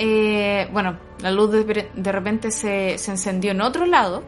Eh, 0.00 0.68
bueno, 0.72 0.96
la 1.20 1.32
luz 1.32 1.50
de, 1.50 1.90
de 1.92 2.12
repente 2.12 2.52
se, 2.52 2.96
se 2.98 3.10
encendió 3.10 3.50
en 3.50 3.60
otro 3.60 3.84
lado, 3.84 4.22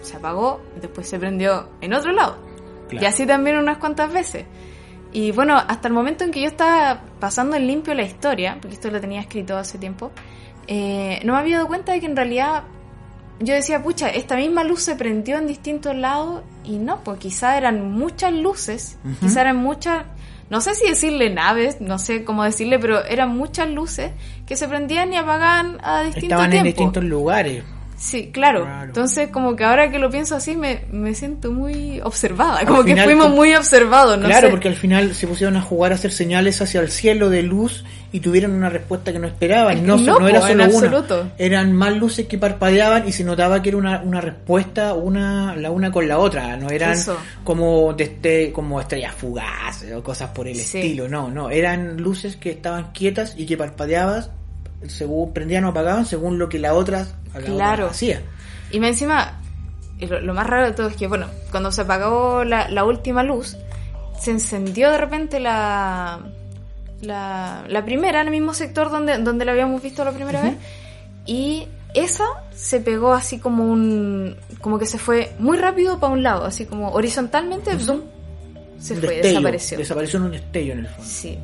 se 0.00 0.16
apagó, 0.16 0.62
y 0.76 0.80
después 0.80 1.06
se 1.08 1.18
prendió 1.18 1.68
en 1.80 1.92
otro 1.92 2.12
lado. 2.12 2.38
Claro. 2.88 3.04
Y 3.04 3.06
así 3.06 3.26
también 3.26 3.58
unas 3.58 3.76
cuantas 3.78 4.10
veces. 4.12 4.46
Y 5.12 5.32
bueno, 5.32 5.56
hasta 5.56 5.88
el 5.88 5.94
momento 5.94 6.24
en 6.24 6.30
que 6.30 6.40
yo 6.40 6.46
estaba 6.46 7.02
pasando 7.20 7.56
en 7.56 7.66
limpio 7.66 7.94
la 7.94 8.02
historia, 8.02 8.58
porque 8.60 8.74
esto 8.74 8.90
lo 8.90 9.00
tenía 9.00 9.20
escrito 9.20 9.56
hace 9.56 9.78
tiempo, 9.78 10.10
eh, 10.66 11.20
no 11.24 11.34
me 11.34 11.38
había 11.38 11.56
dado 11.56 11.68
cuenta 11.68 11.92
de 11.92 12.00
que 12.00 12.06
en 12.06 12.16
realidad 12.16 12.64
yo 13.40 13.54
decía, 13.54 13.82
pucha, 13.82 14.08
esta 14.08 14.36
misma 14.36 14.64
luz 14.64 14.80
se 14.82 14.96
prendió 14.96 15.36
en 15.36 15.46
distintos 15.46 15.94
lados 15.94 16.42
y 16.64 16.78
no, 16.78 17.04
pues 17.04 17.18
quizá 17.18 17.58
eran 17.58 17.90
muchas 17.92 18.32
luces, 18.32 18.98
Ujú. 19.04 19.14
quizá 19.20 19.42
eran 19.42 19.56
muchas, 19.58 20.06
no 20.48 20.60
sé 20.60 20.74
si 20.74 20.88
decirle 20.88 21.30
naves, 21.30 21.80
no 21.80 21.98
sé 21.98 22.24
cómo 22.24 22.44
decirle, 22.44 22.78
pero 22.78 23.04
eran 23.04 23.36
muchas 23.36 23.68
luces 23.68 24.12
que 24.46 24.56
se 24.56 24.68
prendían 24.68 25.12
y 25.12 25.16
apagaban 25.16 25.78
a 25.82 26.02
distintos 26.02 26.22
Estaban 26.22 26.52
en 26.52 26.64
distintos 26.64 27.04
lugares. 27.04 27.64
Sí, 27.98 28.30
claro. 28.32 28.64
Claro. 28.64 28.84
Entonces, 28.88 29.28
como 29.30 29.56
que 29.56 29.64
ahora 29.64 29.90
que 29.90 29.98
lo 29.98 30.10
pienso 30.10 30.36
así, 30.36 30.54
me, 30.54 30.82
me 30.92 31.14
siento 31.14 31.50
muy 31.50 32.00
observada. 32.02 32.64
Como 32.66 32.82
que 32.84 32.90
final, 32.90 33.04
fuimos 33.06 33.30
muy 33.30 33.54
observados, 33.54 34.18
no 34.18 34.26
claro, 34.26 34.48
sé. 34.48 34.50
porque 34.50 34.68
al 34.68 34.74
final 34.76 35.14
se 35.14 35.26
pusieron 35.26 35.56
a 35.56 35.62
jugar 35.62 35.92
a 35.92 35.94
hacer 35.94 36.12
señales 36.12 36.60
hacia 36.60 36.80
el 36.80 36.90
cielo 36.90 37.30
de 37.30 37.42
luz 37.42 37.84
y 38.12 38.20
tuvieron 38.20 38.52
una 38.52 38.68
respuesta 38.68 39.12
que 39.12 39.18
no 39.18 39.26
esperaban. 39.26 39.86
No, 39.86 39.96
No, 39.96 40.18
no 40.20 40.28
era 40.28 40.40
po, 40.40 40.46
en 40.46 40.52
solo 40.52 40.64
una. 40.64 40.86
absoluto. 40.86 41.30
Eran 41.38 41.72
más 41.72 41.96
luces 41.96 42.26
que 42.26 42.36
parpadeaban 42.38 43.08
y 43.08 43.12
se 43.12 43.24
notaba 43.24 43.62
que 43.62 43.70
era 43.70 43.78
una, 43.78 44.02
una 44.02 44.20
respuesta 44.20 44.92
una 44.94 45.56
la 45.56 45.70
una 45.70 45.90
con 45.90 46.06
la 46.06 46.18
otra. 46.18 46.56
No 46.58 46.68
eran 46.68 46.92
Eso. 46.92 47.16
como 47.44 47.94
de 47.94 48.04
este, 48.04 48.52
como 48.52 48.78
estrellas 48.80 49.14
fugaces 49.14 49.92
o 49.94 50.02
cosas 50.02 50.30
por 50.30 50.46
el 50.48 50.56
Sí. 50.56 50.78
estilo. 50.78 51.08
No, 51.08 51.30
no. 51.30 51.48
Eran 51.50 51.96
luces 51.96 52.36
que 52.36 52.50
estaban 52.50 52.92
quietas 52.92 53.34
y 53.36 53.46
que 53.46 53.56
parpadeaban 53.56 54.24
según 54.88 55.32
prendían 55.32 55.64
o 55.64 55.68
apagaban 55.68 56.06
según 56.06 56.38
lo 56.38 56.48
que 56.48 56.58
la 56.58 56.74
otra, 56.74 57.06
la 57.34 57.40
otra 57.40 57.52
Claro. 57.54 57.86
hacía. 57.88 58.22
Y 58.70 58.80
me 58.80 58.88
encima, 58.88 59.40
lo, 60.00 60.20
lo 60.20 60.34
más 60.34 60.46
raro 60.46 60.66
de 60.66 60.72
todo 60.72 60.88
es 60.88 60.96
que, 60.96 61.06
bueno, 61.06 61.26
cuando 61.50 61.70
se 61.72 61.82
apagó 61.82 62.44
la, 62.44 62.68
la 62.68 62.84
última 62.84 63.22
luz, 63.22 63.56
se 64.20 64.30
encendió 64.30 64.90
de 64.90 64.98
repente 64.98 65.40
la, 65.40 66.20
la, 67.02 67.64
la 67.68 67.84
primera 67.84 68.20
en 68.20 68.28
el 68.28 68.32
mismo 68.32 68.54
sector 68.54 68.90
donde, 68.90 69.18
donde 69.18 69.44
la 69.44 69.52
habíamos 69.52 69.82
visto 69.82 70.04
la 70.04 70.12
primera 70.12 70.42
vez. 70.42 70.54
Y 71.26 71.66
esa 71.94 72.24
se 72.54 72.80
pegó 72.80 73.12
así 73.12 73.38
como 73.38 73.64
un. 73.64 74.36
como 74.60 74.78
que 74.78 74.86
se 74.86 74.98
fue 74.98 75.32
muy 75.38 75.56
rápido 75.58 75.98
para 75.98 76.12
un 76.12 76.22
lado, 76.22 76.44
así 76.44 76.66
como 76.66 76.90
horizontalmente, 76.92 77.78
zoom, 77.78 78.02
se 78.78 78.94
Un 78.94 79.00
fue, 79.00 79.08
destello, 79.08 79.22
desapareció. 79.34 79.78
Desapareció 79.78 80.18
en 80.18 80.24
un 80.26 80.30
destello 80.32 80.72
en 80.74 80.78
el 80.80 80.86
fondo. 80.88 81.04
Sí. 81.10 81.38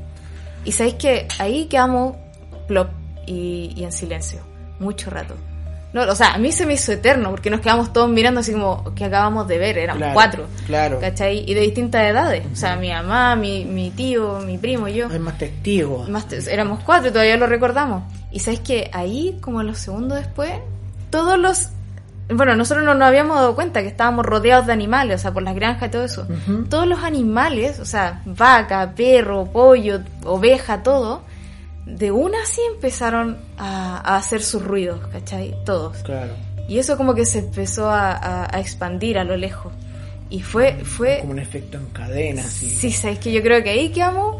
Y 0.64 0.72
sabéis 0.72 0.94
que 0.96 1.28
ahí 1.38 1.66
quedamos 1.66 2.16
plop 2.68 2.88
y, 3.26 3.72
y 3.76 3.84
en 3.84 3.92
silencio, 3.92 4.40
mucho 4.78 5.10
rato. 5.10 5.34
No, 5.92 6.02
o 6.04 6.14
sea, 6.14 6.32
a 6.32 6.38
mí 6.38 6.52
se 6.52 6.64
me 6.64 6.72
hizo 6.72 6.90
eterno 6.92 7.28
porque 7.30 7.50
nos 7.50 7.60
quedamos 7.60 7.92
todos 7.92 8.08
mirando 8.08 8.40
así 8.40 8.52
como 8.52 8.94
que 8.94 9.04
acabamos 9.04 9.46
de 9.46 9.58
ver, 9.58 9.76
éramos 9.76 9.98
Claro, 9.98 10.14
cuatro. 10.14 10.46
Claro. 10.66 10.98
¿Cachai? 10.98 11.44
Y 11.46 11.52
de 11.52 11.60
distintas 11.60 12.02
edades. 12.04 12.44
O 12.50 12.56
sea, 12.56 12.76
mi 12.76 12.88
mamá, 12.90 13.36
mi, 13.36 13.66
mi 13.66 13.90
tío, 13.90 14.38
mi 14.40 14.56
primo 14.56 14.88
yo. 14.88 15.08
Hay 15.10 15.18
más 15.18 15.36
testigos. 15.36 16.08
Más 16.08 16.26
te- 16.28 16.50
éramos 16.50 16.80
cuatro 16.82 17.10
y 17.10 17.12
todavía 17.12 17.36
lo 17.36 17.46
recordamos. 17.46 18.04
Y 18.30 18.38
sabes 18.40 18.60
que 18.60 18.88
ahí, 18.94 19.36
como 19.42 19.60
en 19.60 19.66
los 19.66 19.76
segundos 19.78 20.16
después, 20.16 20.50
todos 21.10 21.38
los. 21.38 21.68
Bueno, 22.30 22.56
nosotros 22.56 22.86
no 22.86 22.94
nos 22.94 23.08
habíamos 23.08 23.36
dado 23.36 23.54
cuenta 23.54 23.82
que 23.82 23.88
estábamos 23.88 24.24
rodeados 24.24 24.66
de 24.66 24.72
animales, 24.72 25.16
o 25.16 25.18
sea, 25.22 25.32
por 25.34 25.42
las 25.42 25.54
granjas 25.54 25.88
y 25.88 25.90
todo 25.92 26.04
eso. 26.04 26.26
Todos 26.70 26.86
los 26.86 27.00
animales, 27.04 27.78
o 27.80 27.84
sea, 27.84 28.22
vaca, 28.24 28.94
perro, 28.96 29.44
pollo, 29.44 30.00
oveja, 30.24 30.82
todo, 30.82 31.20
de 31.86 32.10
una 32.10 32.42
así 32.42 32.60
empezaron 32.74 33.38
a, 33.58 33.98
a 33.98 34.16
hacer 34.16 34.42
sus 34.42 34.62
ruidos, 34.62 35.00
¿cachai? 35.12 35.54
Todos. 35.64 35.96
Claro. 35.98 36.32
Y 36.68 36.78
eso 36.78 36.96
como 36.96 37.14
que 37.14 37.26
se 37.26 37.40
empezó 37.40 37.88
a, 37.90 38.12
a- 38.12 38.56
a 38.56 38.60
expandir 38.60 39.18
a 39.18 39.24
lo 39.24 39.36
lejos. 39.36 39.72
Y 40.30 40.40
fue, 40.40 40.78
fue, 40.84 41.18
Como 41.20 41.32
un 41.32 41.38
efecto 41.38 41.76
en 41.76 41.86
cadena, 41.86 42.42
así. 42.42 42.70
sí, 42.70 42.90
sabes 42.90 43.18
que 43.18 43.32
yo 43.32 43.42
creo 43.42 43.62
que 43.62 43.70
ahí 43.70 43.90
quedamos 43.90 44.36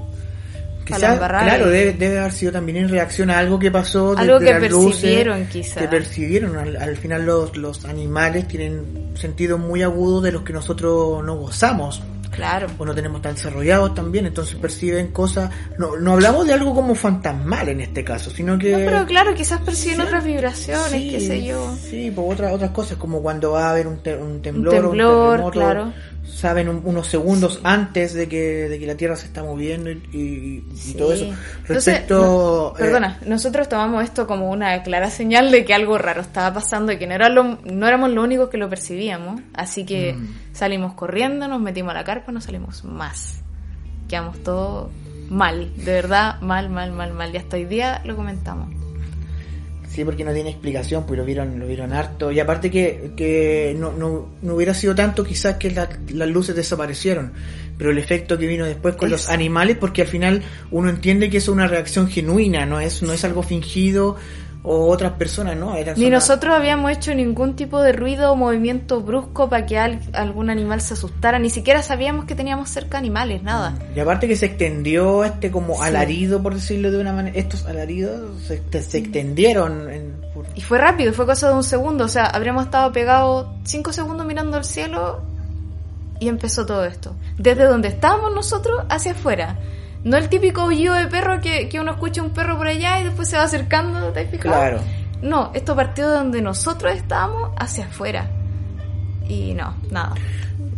Quizás, 0.85 1.16
claro, 1.16 1.68
debe, 1.68 1.92
debe 1.92 2.18
haber 2.18 2.33
sido 2.33 2.50
también 2.50 2.76
en 2.78 2.88
reacción 2.88 3.31
a 3.31 3.38
algo 3.38 3.57
que 3.57 3.70
pasó. 3.70 4.16
Algo 4.18 4.40
que 4.40 4.52
percibieron, 4.55 5.46
quizá. 5.46 5.78
Que 5.81 5.87
percibieron. 5.87 6.57
Al, 6.59 6.76
al 6.76 6.96
final 6.96 7.24
los, 7.24 7.57
los 7.57 7.85
animales 7.85 8.48
tienen 8.48 9.12
sentidos 9.14 9.61
muy 9.61 9.83
agudos 9.83 10.24
de 10.24 10.33
los 10.33 10.42
que 10.42 10.52
nosotros 10.52 11.22
no 11.24 11.37
gozamos. 11.37 12.02
Claro. 12.32 12.66
O 12.78 12.84
no 12.84 12.94
tenemos 12.94 13.20
tan 13.22 13.34
desarrollados 13.34 13.94
también, 13.94 14.26
entonces 14.26 14.56
perciben 14.56 15.08
cosas... 15.08 15.50
No, 15.78 15.96
no 15.96 16.12
hablamos 16.14 16.46
de 16.46 16.54
algo 16.54 16.74
como 16.74 16.94
fantasmal 16.94 17.68
en 17.68 17.82
este 17.82 18.02
caso, 18.02 18.30
sino 18.30 18.58
que... 18.58 18.72
No, 18.72 18.78
pero 18.78 19.06
claro, 19.06 19.34
quizás 19.34 19.60
perciben 19.60 19.96
Sí, 19.98 20.02
otras 20.02 20.24
vibraciones, 20.24 20.90
sí, 20.90 21.10
qué 21.10 21.20
sé 21.20 21.44
yo. 21.44 21.74
Sí, 21.80 22.10
por 22.10 22.32
otras 22.32 22.52
otras 22.52 22.70
cosas, 22.70 22.96
como 22.96 23.20
cuando 23.22 23.52
va 23.52 23.66
a 23.66 23.70
haber 23.72 23.86
un, 23.86 23.98
te- 23.98 24.16
un 24.16 24.40
temblor, 24.42 24.74
Un 24.74 24.80
temblor, 24.90 25.14
un 25.14 25.30
terremoto, 25.36 25.50
claro. 25.52 25.92
Saben 26.24 26.68
un- 26.68 26.82
unos 26.85 27.08
segundos 27.08 27.61
antes 27.64 28.14
de 28.14 28.28
que, 28.28 28.68
de 28.68 28.78
que 28.78 28.87
la 28.87 28.96
Tierra 28.96 29.16
se 29.16 29.26
está 29.26 29.42
moviendo 29.42 29.90
y, 29.90 30.00
y- 30.12 30.64
y 30.72 30.76
Sí. 30.76 30.94
todo 30.94 31.12
eso. 31.12 31.24
Entonces, 31.24 31.66
Respecto... 31.87 32.72
no- 32.72 32.78
perdona, 32.78 33.18
nosotros 33.26 33.68
tomamos 33.68 34.02
esto 34.04 34.26
como 34.26 34.50
una 34.50 34.82
clara 34.82 35.11
señal 35.11 35.50
de 35.50 35.64
que 35.64 35.74
algo 35.74 35.98
raro 35.98 36.20
estaba 36.22 36.54
pasando 36.54 36.92
y 36.92 36.98
que 36.98 37.06
no, 37.06 37.14
era 37.14 37.28
lo, 37.28 37.58
no 37.64 37.87
éramos 37.87 38.11
los 38.11 38.24
únicos 38.24 38.48
que 38.50 38.56
lo 38.56 38.68
percibíamos. 38.68 39.40
Así 39.54 39.85
que 39.85 40.14
Mm. 40.14 40.28
salimos 40.54 40.94
corriendo, 40.94 41.48
nos 41.48 41.61
metimos 41.61 41.90
a 41.90 41.94
la 41.94 42.04
carpa, 42.04 42.32
no 42.32 42.40
salimos 42.40 42.85
más. 42.85 43.40
Quedamos 44.08 44.42
todos 44.42 44.90
mal, 45.28 45.72
de 45.76 45.92
verdad, 45.92 46.40
mal, 46.40 46.68
mal, 46.70 46.92
mal, 46.92 47.12
mal. 47.12 47.32
Y 47.35 47.38
hasta 47.38 47.56
hoy 47.56 47.64
día 47.64 48.00
lo 48.04 48.14
comentamos. 48.16 48.68
Sí, 49.94 50.05
porque 50.07 50.24
no 50.24 50.33
tiene 50.33 50.48
explicación, 50.48 51.05
pues 51.07 51.18
lo 51.18 51.24
vieron, 51.26 51.59
lo 51.61 51.66
vieron 51.66 51.92
harto. 51.92 52.33
Y 52.33 52.40
aparte 52.40 52.70
que, 52.70 53.11
que 53.14 53.76
no, 53.78 53.92
no, 53.92 54.28
no 54.40 54.55
hubiera 54.55 54.72
sido 54.72 54.94
tanto 54.94 55.22
quizás 55.22 55.57
que 55.57 55.70
la- 55.70 55.88
las 56.14 56.28
luces 56.28 56.57
desaparecieron, 56.57 57.33
pero 57.76 57.90
el 57.90 57.98
efecto 57.98 58.38
que 58.38 58.46
vino 58.46 58.64
después 58.64 58.94
con 58.96 59.11
los 59.11 59.24
Eso. 59.24 59.33
animales, 59.33 59.76
porque 59.78 60.00
al 60.00 60.09
final 60.09 60.42
uno 60.70 60.88
entiende 60.88 61.28
que 61.28 61.37
es 61.37 61.48
una 61.48 61.66
reacción 61.66 62.09
genuina, 62.09 62.64
no 62.64 62.81
es, 62.81 63.02
no 63.02 63.12
es 63.12 63.22
algo 63.24 63.42
fingido 63.42 64.16
o 64.64 64.87
otras 64.90 65.12
personas, 65.14 65.57
¿no? 65.57 65.75
Eran 65.75 65.98
Ni 65.98 66.09
nosotros 66.09 66.55
habíamos 66.55 66.92
hecho 66.92 67.12
ningún 67.14 67.57
tipo 67.57 67.81
de 67.83 67.90
ruido 67.92 68.31
o 68.31 68.37
movimiento 68.37 69.01
brusco 69.01 69.48
para 69.48 69.66
que 69.66 69.77
al- 69.77 69.98
algún 70.12 70.51
animal 70.51 70.81
se 70.81 70.94
asustara. 70.94 71.40
Ni 71.40 71.51
siquiera 71.51 71.83
sabíamos 71.83 72.27
que 72.27 72.37
teníamos 72.37 72.68
cerca 72.70 72.96
animales, 72.96 73.42
nada. 73.42 73.75
Y 73.96 73.98
aparte 73.98 74.29
que 74.29 74.37
se 74.37 74.46
extendió 74.46 75.25
este 75.25 75.51
como 75.51 75.75
Sí. 75.75 75.81
alarido, 75.83 76.40
por 76.42 76.55
decirlo 76.55 76.92
de 76.92 76.98
una 77.01 77.12
manera, 77.12 77.37
estos 77.37 77.66
alaridos 77.66 78.40
se, 78.46 78.59
te- 78.59 78.83
se 78.83 78.98
extendieron 78.98 79.90
en, 79.90 80.22
Y 80.55 80.61
fue 80.61 80.79
rápido, 80.79 81.12
fue 81.12 81.27
cosa 81.27 81.48
de 81.48 81.55
un 81.55 81.64
segundo. 81.64 82.05
O 82.05 82.09
sea, 82.09 82.27
habríamos 82.27 82.64
estado 82.64 82.92
pegados 82.92 83.48
cinco 83.64 83.92
segundos 83.92 84.25
mirando 84.27 84.57
al 84.57 84.64
cielo 84.64 85.22
y 86.20 86.29
empezó 86.29 86.66
todo 86.66 86.85
esto. 86.85 87.16
Desde 87.37 87.64
donde 87.64 87.88
estábamos 87.88 88.33
nosotros 88.33 88.83
hacia 88.88 89.11
afuera. 89.12 89.57
No 90.04 90.16
el 90.16 90.28
típico 90.28 90.62
aullido 90.62 90.94
de 90.94 91.06
perro 91.06 91.40
que, 91.40 91.68
que 91.68 91.78
uno 91.80 91.92
escucha 91.92 92.22
un 92.22 92.30
perro 92.30 92.56
por 92.56 92.66
allá 92.66 93.00
y 93.00 93.04
después 93.04 93.28
se 93.28 93.36
va 93.36 93.44
acercando, 93.44 94.08
¿te? 94.12 94.26
Claro. 94.26 94.80
No, 95.22 95.52
esto 95.54 95.76
partió 95.76 96.08
de 96.08 96.16
donde 96.16 96.42
nosotros 96.42 96.92
estábamos 96.96 97.52
hacia 97.56 97.84
afuera. 97.86 98.28
Y 99.28 99.54
no, 99.54 99.74
nada. 99.90 100.14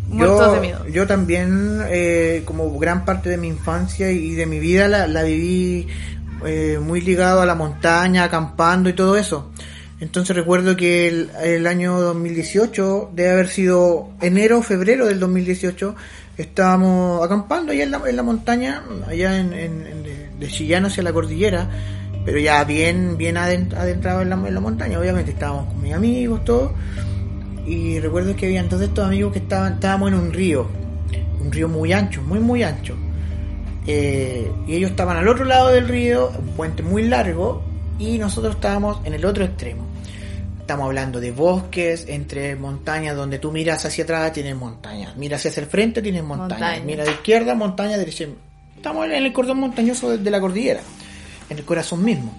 Muertos 0.08 0.50
de 0.50 0.56
Yo, 0.56 0.60
miedo. 0.60 0.86
yo 0.88 1.06
también, 1.06 1.80
eh, 1.88 2.42
como 2.44 2.78
gran 2.78 3.04
parte 3.06 3.30
de 3.30 3.38
mi 3.38 3.48
infancia 3.48 4.10
y 4.10 4.34
de 4.34 4.44
mi 4.46 4.58
vida, 4.60 4.86
la, 4.86 5.06
la 5.08 5.22
viví 5.22 5.88
eh, 6.44 6.78
muy 6.80 7.00
ligado 7.00 7.40
a 7.40 7.46
la 7.46 7.54
montaña, 7.54 8.24
acampando 8.24 8.90
y 8.90 8.92
todo 8.92 9.16
eso. 9.16 9.50
Entonces 10.00 10.36
recuerdo 10.36 10.76
que 10.76 11.08
el, 11.08 11.30
el 11.42 11.66
año 11.66 11.98
2018, 11.98 13.12
debe 13.14 13.30
haber 13.30 13.48
sido 13.48 14.10
enero 14.20 14.58
o 14.58 14.62
febrero 14.62 15.06
del 15.06 15.18
2018, 15.18 15.94
estábamos 16.36 17.24
acampando 17.24 17.72
allá 17.72 17.84
en 17.84 17.90
la, 17.90 18.00
en 18.06 18.16
la 18.16 18.22
montaña, 18.22 18.82
allá 19.06 19.38
en, 19.38 19.50
de, 19.50 20.28
de 20.38 20.48
Chillán 20.48 20.86
hacia 20.86 21.02
la 21.02 21.12
cordillera, 21.12 21.68
pero 22.24 22.38
ya 22.38 22.64
bien, 22.64 23.16
bien 23.16 23.36
adent- 23.36 23.74
adentrado 23.74 24.22
en 24.22 24.30
la, 24.30 24.36
en 24.36 24.54
la 24.54 24.60
montaña, 24.60 24.98
obviamente 24.98 25.30
estábamos 25.32 25.66
con 25.66 25.82
mis 25.82 25.92
amigos, 25.94 26.44
todo. 26.44 26.72
Y 27.66 27.98
recuerdo 28.00 28.34
que 28.36 28.46
habían 28.46 28.68
dos 28.68 28.80
de 28.80 28.86
estos 28.86 29.06
amigos 29.06 29.32
que 29.32 29.38
estaban, 29.38 29.74
estábamos 29.74 30.12
en 30.12 30.18
un 30.18 30.32
río, 30.32 30.66
un 31.40 31.50
río 31.52 31.68
muy 31.68 31.92
ancho, 31.92 32.20
muy 32.22 32.38
muy 32.40 32.62
ancho. 32.62 32.94
eh, 33.86 34.50
y 34.66 34.74
ellos 34.74 34.90
estaban 34.90 35.16
al 35.16 35.28
otro 35.28 35.44
lado 35.44 35.68
del 35.68 35.88
río, 35.88 36.30
un 36.38 36.48
puente 36.56 36.82
muy 36.82 37.02
largo, 37.04 37.62
y 37.98 38.18
nosotros 38.18 38.54
estábamos 38.56 38.98
en 39.04 39.14
el 39.14 39.24
otro 39.24 39.44
extremo. 39.44 39.84
Estamos 40.64 40.86
hablando 40.86 41.20
de 41.20 41.30
bosques, 41.30 42.06
entre 42.08 42.56
montañas, 42.56 43.14
donde 43.14 43.38
tú 43.38 43.52
miras 43.52 43.84
hacia 43.84 44.02
atrás 44.04 44.32
tienes 44.32 44.56
montañas, 44.56 45.14
miras 45.14 45.44
hacia 45.44 45.60
el 45.60 45.66
frente 45.66 46.00
tienes 46.00 46.24
montañas, 46.24 46.58
Montaña. 46.58 46.84
mira 46.86 47.04
de 47.04 47.10
izquierda, 47.10 47.54
montaña, 47.54 47.98
derecha. 47.98 48.24
Estamos 48.74 49.04
en 49.04 49.12
el 49.12 49.30
cordón 49.34 49.60
montañoso 49.60 50.16
de- 50.16 50.30
la 50.30 50.40
cordillera, 50.40 50.80
en 51.50 51.58
el 51.58 51.64
corazón 51.66 52.02
mismo. 52.02 52.32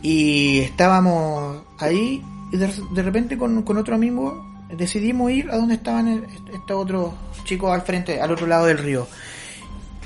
Y 0.00 0.60
estábamos 0.60 1.58
ahí 1.78 2.22
y 2.50 2.56
de, 2.56 2.70
de 2.94 3.02
repente 3.02 3.36
con, 3.36 3.62
con 3.62 3.76
otro 3.76 3.94
amigo 3.94 4.42
decidimos 4.74 5.30
ir 5.30 5.50
a 5.50 5.56
donde 5.56 5.74
estaban 5.74 6.08
el- 6.08 6.24
estos 6.54 6.70
otros 6.82 7.12
chicos 7.44 7.70
al 7.74 7.82
frente, 7.82 8.22
al 8.22 8.30
otro 8.30 8.46
lado 8.46 8.64
del 8.64 8.78
río. 8.78 9.06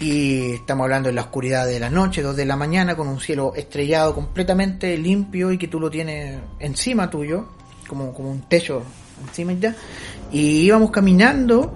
Y 0.05 0.53
estamos 0.53 0.85
hablando 0.85 1.09
de 1.09 1.15
la 1.15 1.23
oscuridad 1.23 1.67
de 1.67 1.81
la 1.81 1.89
noche, 1.89 2.21
dos 2.21 2.37
de 2.37 2.45
la 2.45 2.57
mañana, 2.57 2.95
con 2.95 3.09
un 3.09 3.21
cielo 3.21 3.55
estrellado 3.57 4.15
completamente 4.15 4.99
limpio 4.99 5.51
y 5.51 5.57
que 5.57 5.67
tú 5.67 5.81
lo 5.81 5.89
tienes 5.89 6.41
encima 6.59 7.09
tuyo, 7.09 7.47
como, 7.89 8.13
como 8.13 8.31
un 8.31 8.43
techo 8.43 8.83
encima 9.27 9.55
ya. 9.55 9.75
Y 10.31 10.67
íbamos 10.67 10.91
caminando 10.91 11.73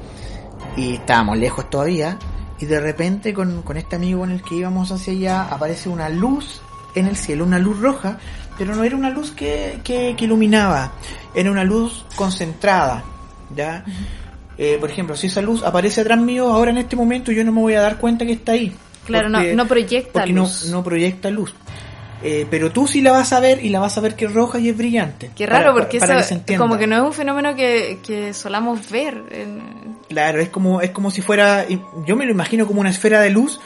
y 0.77 0.97
estábamos 0.97 1.39
lejos 1.39 1.71
todavía. 1.71 2.19
Y 2.59 2.67
de 2.67 2.79
repente 2.79 3.33
con, 3.33 3.63
con 3.63 3.79
este 3.79 3.97
amigo 3.97 4.25
en 4.25 4.33
el 4.33 4.43
que 4.43 4.57
íbamos 4.57 4.93
hacia 4.93 5.15
allá 5.15 5.43
aparece 5.45 5.89
una 5.89 6.11
luz 6.11 6.61
en 6.95 7.07
el 7.07 7.17
cielo, 7.17 7.47
una 7.47 7.59
luz 7.59 7.81
roja, 7.81 8.19
pero 8.59 8.77
no 8.77 8.85
era 8.85 8.95
una 8.95 9.09
luz 9.09 9.31
que, 9.31 9.81
que, 9.83 10.15
que 10.19 10.25
iluminaba, 10.27 10.93
era 11.35 11.51
una 11.51 11.65
luz 11.65 12.05
concentrada. 12.15 13.05
¿ya? 13.55 13.85
Eh, 14.59 14.77
por 14.81 14.91
ejemplo, 14.91 15.15
si 15.17 15.29
esa 15.29 15.41
luz 15.41 15.63
aparece 15.63 16.01
atrás 16.01 16.19
mío 16.19 16.49
ahora 16.53 16.71
en 16.73 16.79
este 16.79 16.97
momento, 16.97 17.31
yo 17.33 17.45
no 17.45 17.53
me 17.53 17.61
voy 17.61 17.75
a 17.75 17.81
dar 17.81 17.99
cuenta 17.99 18.27
que 18.27 18.33
está 18.33 18.53
ahí. 18.53 18.73
Claro, 19.07 19.29
no- 19.29 19.41
no 19.43 19.67
proyecta 19.67 20.13
porque 20.13 20.33
luz. 20.33 20.65
No, 20.67 20.79
no 20.79 20.85
proyecta 20.85 21.31
luz. 21.31 21.55
Eh, 22.23 22.47
pero 22.51 22.73
tú 22.73 22.89
sí 22.89 23.01
la 23.01 23.13
vas 23.13 23.33
a 23.33 23.39
ver 23.39 23.65
y 23.65 23.69
la 23.69 23.79
vas 23.79 23.97
a 23.97 24.01
ver 24.01 24.17
que 24.17 24.25
es 24.25 24.35
roja 24.35 24.59
y 24.59 24.69
es 24.69 24.77
brillante. 24.77 25.31
Qué 25.37 25.47
raro, 25.47 25.67
Para- 25.67 25.75
porque 25.85 26.01
para 26.01 26.19
eso 26.19 26.35
entienda. 26.35 26.61
como 26.65 26.77
que 26.77 26.89
no 26.89 26.97
es 26.97 27.03
un 27.03 27.13
fenómeno 27.13 27.55
que, 27.55 28.01
que 28.05 28.35
solamos 28.35 28.91
ver. 28.91 29.23
en- 29.31 29.97
Claro, 30.09 30.41
es 30.41 30.49
como, 30.49 30.81
es 30.81 30.91
como 30.91 31.13
si 31.13 31.23
fuera, 31.23 31.65
yo 32.05 32.17
me 32.17 32.25
lo 32.27 32.33
imagino 32.33 32.67
como 32.67 32.81
una 32.81 32.91
esfera 32.91 33.21
de 33.21 33.31
luz 33.31 33.61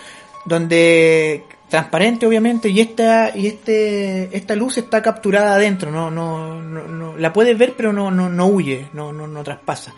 donde 0.44 1.44
transparente 1.70 2.26
obviamente 2.26 2.68
y 2.68 2.80
esta 2.80 3.34
y 3.34 3.46
este 3.46 4.36
esta 4.36 4.54
luz 4.54 4.76
está 4.76 5.00
capturada 5.00 5.54
adentro, 5.54 5.90
no 5.90 6.10
no 6.10 6.60
no, 6.60 6.82
no- 6.86 7.16
la 7.16 7.32
puedes 7.32 7.56
ver 7.56 7.72
pero 7.74 7.92
no 7.94 8.10
no 8.10 8.28
no 8.28 8.46
huye, 8.46 8.88
no 8.92 9.10
no 9.12 9.26
no 9.26 9.42
traspasa. 9.42 9.94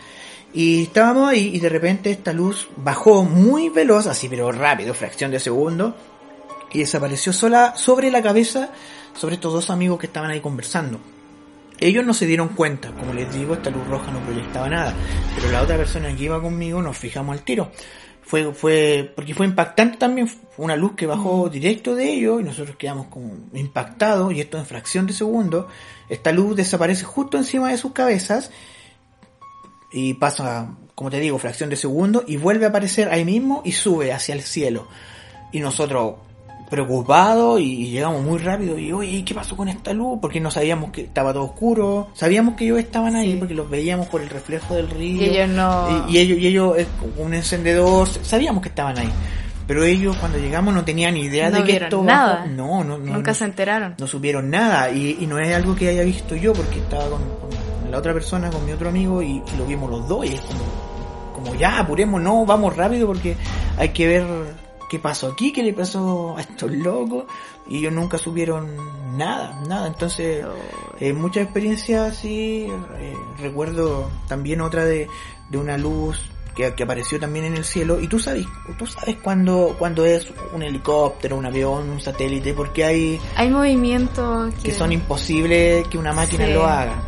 Y 0.54 0.84
estábamos 0.84 1.30
ahí 1.30 1.50
y 1.52 1.58
de 1.58 1.68
repente 1.68 2.12
esta 2.12 2.32
luz 2.32 2.68
bajó 2.76 3.24
muy 3.24 3.70
veloz, 3.70 4.06
así 4.06 4.28
pero 4.28 4.52
rápido, 4.52 4.94
fracción 4.94 5.32
de 5.32 5.40
segundo 5.40 5.96
y 6.72 6.78
desapareció 6.78 7.32
sola 7.32 7.74
sobre 7.76 8.10
la 8.10 8.22
cabeza 8.22 8.70
sobre 9.16 9.34
estos 9.36 9.52
dos 9.52 9.70
amigos 9.70 9.98
que 9.98 10.06
estaban 10.06 10.30
ahí 10.30 10.40
conversando. 10.40 11.00
Ellos 11.80 12.04
no 12.04 12.14
se 12.14 12.26
dieron 12.26 12.48
cuenta, 12.48 12.92
como 12.92 13.12
les 13.12 13.32
digo, 13.34 13.54
esta 13.54 13.70
luz 13.70 13.86
roja 13.88 14.10
no 14.12 14.20
proyectaba 14.20 14.68
nada, 14.68 14.94
pero 15.34 15.50
la 15.50 15.62
otra 15.62 15.76
persona 15.76 16.14
que 16.14 16.24
iba 16.24 16.40
conmigo 16.40 16.80
nos 16.82 16.96
fijamos 16.96 17.36
al 17.36 17.44
tiro. 17.44 17.70
Fue, 18.22 18.54
fue, 18.54 19.12
porque 19.14 19.34
fue 19.34 19.46
impactante 19.46 19.98
también, 19.98 20.28
fue 20.28 20.64
una 20.64 20.76
luz 20.76 20.92
que 20.96 21.06
bajó 21.06 21.48
directo 21.50 21.94
de 21.94 22.12
ellos 22.12 22.40
y 22.40 22.44
nosotros 22.44 22.76
quedamos 22.76 23.08
como 23.08 23.34
impactados 23.52 24.32
y 24.32 24.40
esto 24.40 24.56
en 24.56 24.66
fracción 24.66 25.06
de 25.06 25.12
segundo. 25.12 25.68
Esta 26.08 26.32
luz 26.32 26.56
desaparece 26.56 27.04
justo 27.04 27.36
encima 27.36 27.70
de 27.70 27.76
sus 27.76 27.92
cabezas 27.92 28.50
y 29.94 30.14
pasa, 30.14 30.74
como 30.94 31.08
te 31.10 31.20
digo, 31.20 31.38
fracción 31.38 31.70
de 31.70 31.76
segundo 31.76 32.24
y 32.26 32.36
vuelve 32.36 32.66
a 32.66 32.70
aparecer 32.70 33.08
ahí 33.10 33.24
mismo 33.24 33.62
y 33.64 33.72
sube 33.72 34.12
hacia 34.12 34.34
el 34.34 34.42
cielo. 34.42 34.88
Y 35.52 35.60
nosotros 35.60 36.16
preocupados 36.68 37.60
y 37.60 37.90
llegamos 37.90 38.22
muy 38.22 38.38
rápido 38.38 38.78
y 38.78 38.90
oye, 38.92 39.24
¿qué 39.24 39.34
pasó 39.34 39.56
con 39.56 39.68
esta 39.68 39.92
luz? 39.92 40.18
Porque 40.20 40.40
no 40.40 40.50
sabíamos 40.50 40.90
que 40.90 41.02
estaba 41.02 41.32
todo 41.32 41.44
oscuro, 41.44 42.08
sabíamos 42.14 42.54
que 42.56 42.64
ellos 42.64 42.78
estaban 42.80 43.14
ahí 43.14 43.32
Sí. 43.32 43.36
porque 43.38 43.54
los 43.54 43.70
veíamos 43.70 44.08
por 44.08 44.20
el 44.22 44.28
reflejo 44.28 44.74
del 44.74 44.90
río. 44.90 45.22
Y 45.22 45.24
ellos 45.26 45.48
no... 45.50 46.06
Y, 46.08 46.16
y 46.16 46.18
ellos, 46.18 46.38
y 46.38 46.46
ellos, 46.48 46.76
un 47.18 47.34
encendedor, 47.34 48.08
sabíamos 48.08 48.62
que 48.62 48.70
estaban 48.70 48.98
ahí. 48.98 49.10
Pero 49.66 49.82
ellos 49.84 50.16
cuando 50.16 50.38
llegamos 50.38 50.74
no 50.74 50.84
tenían 50.84 51.16
idea 51.16 51.48
No 51.50 51.58
de 51.58 51.64
que 51.64 51.76
esto 51.76 52.02
nada. 52.02 52.46
No, 52.46 52.84
no, 52.84 52.98
no. 52.98 53.12
Nunca 53.14 53.30
no- 53.30 53.34
se 53.34 53.44
enteraron. 53.44 53.94
no 53.98 54.06
supieron 54.06 54.50
nada 54.50 54.90
y, 54.90 55.16
y 55.20 55.26
no 55.26 55.38
es 55.38 55.54
algo 55.54 55.74
que 55.74 55.88
haya 55.88 56.02
visto 56.02 56.36
yo 56.36 56.52
porque 56.52 56.78
estaba 56.80 57.04
con, 57.08 57.20
con 57.20 57.90
la 57.90 57.98
otra 57.98 58.12
persona, 58.12 58.50
con 58.50 58.64
mi 58.66 58.72
otro 58.72 58.88
amigo 58.90 59.22
y, 59.22 59.42
y 59.52 59.56
lo 59.56 59.64
vimos 59.66 59.90
los 59.90 60.06
dos 60.08 60.26
y 60.26 60.34
es 60.34 60.40
como, 60.42 60.64
como 61.34 61.54
ya, 61.54 61.78
apuremos, 61.80 62.20
no, 62.20 62.44
vamos 62.44 62.76
rápido 62.76 63.06
porque 63.06 63.36
hay 63.78 63.88
que 63.90 64.06
ver 64.06 64.26
qué 64.90 64.98
pasó 64.98 65.28
aquí, 65.32 65.52
qué 65.52 65.62
le 65.62 65.72
pasó 65.72 66.36
a 66.36 66.40
estos 66.42 66.70
locos 66.70 67.24
y 67.68 67.78
ellos 67.78 67.92
nunca 67.92 68.18
supieron 68.18 68.68
nada, 69.16 69.58
nada, 69.66 69.86
entonces 69.86 70.44
eh, 71.00 71.12
muchas 71.14 71.44
experiencias 71.44 72.16
sí, 72.16 72.66
eh, 72.98 73.14
recuerdo 73.38 74.10
también 74.28 74.60
otra 74.60 74.84
de, 74.84 75.08
de 75.50 75.58
una 75.58 75.78
luz 75.78 76.20
que, 76.54 76.72
que 76.74 76.82
apareció 76.82 77.18
también 77.20 77.44
en 77.46 77.56
el 77.56 77.64
cielo 77.64 78.00
y 78.00 78.08
tú 78.08 78.18
sabes, 78.18 78.46
tú 78.78 78.86
sabes 78.86 79.16
cuando, 79.22 79.74
cuando 79.78 80.04
es 80.06 80.28
un 80.52 80.62
helicóptero, 80.62 81.36
un 81.36 81.46
avión, 81.46 81.88
un 81.90 82.00
satélite, 82.00 82.54
porque 82.54 82.84
hay 82.84 83.20
Hay 83.36 83.50
movimientos 83.50 84.54
que, 84.56 84.70
que 84.70 84.72
son 84.74 84.92
imposibles 84.92 85.86
que 85.88 85.98
una 85.98 86.12
máquina 86.12 86.46
Sí. 86.46 86.52
lo 86.52 86.66
haga. 86.66 87.02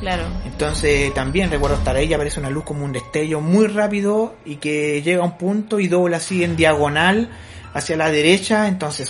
Claro. 0.00 0.24
Entonces 0.44 1.14
también 1.14 1.48
recuerdo 1.48 1.76
estar 1.76 1.94
ahí 1.94 2.12
aparece 2.12 2.40
una 2.40 2.50
luz 2.50 2.64
como 2.64 2.84
un 2.84 2.90
destello 2.90 3.40
muy 3.40 3.68
rápido 3.68 4.34
y 4.44 4.56
que 4.56 5.00
llega 5.00 5.22
a 5.22 5.24
un 5.24 5.38
punto 5.38 5.78
y 5.78 5.86
dobla 5.86 6.16
así 6.16 6.42
en 6.42 6.56
diagonal 6.56 7.30
hacia 7.72 7.96
la 7.96 8.10
derecha, 8.10 8.66
entonces 8.66 9.08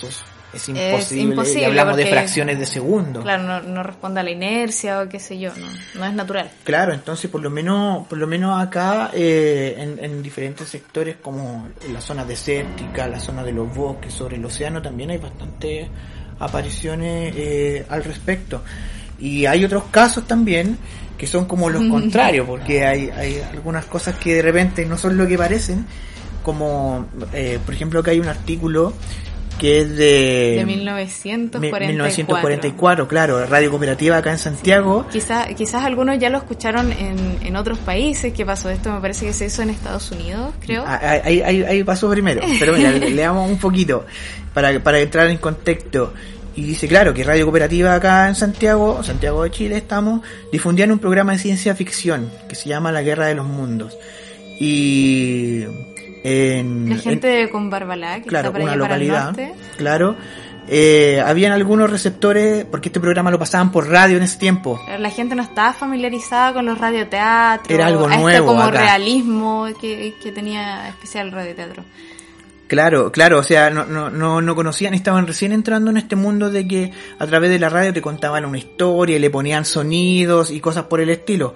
es, 0.53 0.69
es 0.69 1.13
imposible. 1.13 1.63
y 1.63 1.65
hablamos 1.65 1.97
de 1.97 2.07
fracciones 2.07 2.59
de 2.59 2.67
segundo. 2.67 3.23
Claro, 3.23 3.43
no, 3.43 3.61
no 3.61 3.83
responde 3.83 4.21
a 4.21 4.23
la 4.23 4.31
inercia 4.31 5.01
o 5.01 5.09
qué 5.09 5.19
sé 5.19 5.39
yo, 5.39 5.51
no, 5.57 5.67
no 5.95 6.07
es 6.07 6.15
natural. 6.15 6.51
Claro, 6.65 6.93
entonces 6.93 7.31
por 7.31 7.41
lo 7.41 7.51
menos, 7.51 8.07
por 8.07 8.19
lo 8.19 8.27
menos 8.27 8.61
acá 8.61 9.11
eh, 9.15 9.75
en, 9.79 10.05
en 10.05 10.23
diferentes 10.23 10.69
sectores 10.69 11.17
como 11.23 11.69
la 11.93 12.01
zona 12.01 12.25
desértica, 12.25 13.07
la 13.09 13.21
zona 13.21 13.43
de 13.43 13.53
los 13.53 13.75
bosques, 13.75 14.13
sobre 14.13 14.37
el 14.37 14.45
océano 14.45 14.83
también 14.83 15.11
hay 15.11 15.19
bastantes 15.19 15.89
apariciones 16.39 17.35
eh, 17.37 17.87
al 17.89 18.05
respecto. 18.05 18.63
Y 19.19 19.47
hay 19.47 19.65
otros 19.65 19.85
casos 19.91 20.27
también 20.27 20.77
que 21.17 21.27
son 21.27 21.45
como 21.45 21.71
los 21.71 21.85
contrarios, 21.91 22.47
porque 22.47 22.85
hay, 22.85 23.11
hay 23.11 23.41
algunas 23.53 23.85
cosas 23.87 24.17
que 24.17 24.35
de 24.35 24.43
repente 24.43 24.85
no 24.85 24.99
son 24.99 25.17
lo 25.17 25.27
que 25.27 25.39
parecen, 25.39 25.87
como 26.43 27.07
eh, 27.33 27.61
por 27.65 27.75
ejemplo 27.75 28.03
que 28.03 28.11
hay 28.11 28.21
un 28.21 28.29
artículo 28.29 28.93
que 29.59 29.81
es 29.81 29.91
de, 29.97 30.57
De 30.59 30.65
mi- 30.67 30.77
1944. 30.77 31.87
1944, 31.89 33.09
claro, 33.09 33.47
Radio 33.47 33.71
Cooperativa 33.71 34.17
acá 34.17 34.33
en 34.33 34.39
Santiago. 34.39 35.07
Quizá, 35.13 35.47
quizás 35.55 35.85
algunos 35.85 36.19
ya 36.19 36.31
lo 36.31 36.39
escucharon 36.39 36.91
en, 36.93 37.39
en 37.43 37.57
otros 37.57 37.79
países. 37.79 38.33
¿Qué 38.33 38.45
pasó? 38.45 38.71
Esto 38.71 38.91
me 38.93 39.01
parece 39.01 39.27
que 39.27 39.33
se 39.33 39.47
hizo 39.47 39.63
en 39.63 39.71
Estados 39.71 40.11
Unidos, 40.11 40.55
creo. 40.61 40.85
Ah, 40.87 41.01
Ahí, 41.25 41.41
ahí, 41.43 41.63
ahí 41.63 41.85
pasó 41.85 42.11
primero, 42.11 42.41
pero 42.59 42.73
mira, 42.75 42.91
le, 42.93 43.11
le 43.11 43.23
damos 43.23 43.49
un 43.51 43.59
poquito 43.59 44.05
para, 44.55 44.83
para 44.83 44.99
entrar 45.01 45.29
en 45.29 45.39
contexto. 45.39 46.13
Y 46.55 46.65
dice, 46.65 46.87
claro, 46.87 47.15
que 47.15 47.25
Radio 47.25 47.45
Cooperativa 47.47 47.95
acá 47.95 48.29
en 48.29 48.35
Santiago, 48.35 49.03
Santiago 49.03 49.43
de 49.45 49.51
Chile 49.51 49.77
estamos, 49.79 50.21
difundían 50.53 50.93
un 50.93 50.99
programa 50.99 51.33
de 51.33 51.39
ciencia 51.39 51.75
ficción 51.75 52.31
que 52.49 52.55
se 52.55 52.69
llama 52.69 52.93
La 52.93 53.01
Guerra 53.03 53.27
de 53.27 53.35
los 53.35 53.47
Mundos. 53.47 53.97
Y 54.61 55.65
en, 56.25 56.89
La 56.89 56.95
en- 56.97 57.01
gente 57.01 57.49
con 57.51 57.71
Barbalá, 57.71 58.21
que 58.21 58.29
claro, 58.29 58.49
está 58.49 58.53
para 58.53 58.65
una 58.65 58.73
allá 58.75 58.81
para 58.83 58.95
el 58.97 59.07
localidad, 59.09 59.25
norte. 59.27 59.55
claro, 59.77 60.17
eh, 60.69 61.21
habían 61.27 61.53
algunos 61.53 61.91
receptores, 61.91 62.65
porque 62.65 62.89
este 62.89 63.01
programa 63.01 63.31
lo 63.31 63.39
pasaban 63.39 63.73
por 63.73 63.89
radio 63.89 64.17
en 64.17 64.23
ese 64.23 64.39
tiempo, 64.39 64.81
La 64.99 65.11
gente 65.11 65.35
no 65.35 65.43
estaba 65.43 65.73
familiarizada 65.73 66.53
con 66.55 66.67
los 66.67 66.79
radioteatros. 66.79 67.69
Era 67.71 67.87
algo 67.87 68.05
este 68.09 68.19
nuevo 68.23 68.47
como 68.47 68.63
acá. 68.63 68.79
realismo 68.79 69.67
que, 69.81 70.15
que 70.23 70.31
tenía 70.33 70.89
especial 70.89 71.27
el 71.27 71.33
radioteatro. 71.33 71.85
Claro, 72.69 73.13
claro, 73.13 73.41
o 73.41 73.43
sea, 73.43 73.69
no, 73.69 73.85
no, 73.85 74.09
no, 74.09 74.41
no 74.41 74.55
conocían, 74.55 74.95
estaban 74.95 75.27
recién 75.27 75.53
entrando 75.53 75.91
en 75.91 75.99
este 75.99 76.17
mundo 76.17 76.49
de 76.51 76.67
que 76.67 76.91
a 77.19 77.27
través 77.27 77.51
de 77.51 77.59
la 77.59 77.69
radio 77.69 77.93
te 77.93 78.01
contaban 78.01 78.47
una 78.47 78.57
historia 78.57 79.17
y 79.17 79.19
le 79.19 79.29
ponían 79.29 79.67
sonidos 79.67 80.51
y 80.51 80.59
cosas 80.61 80.85
por 80.85 81.01
el 81.03 81.11
estilo. 81.11 81.55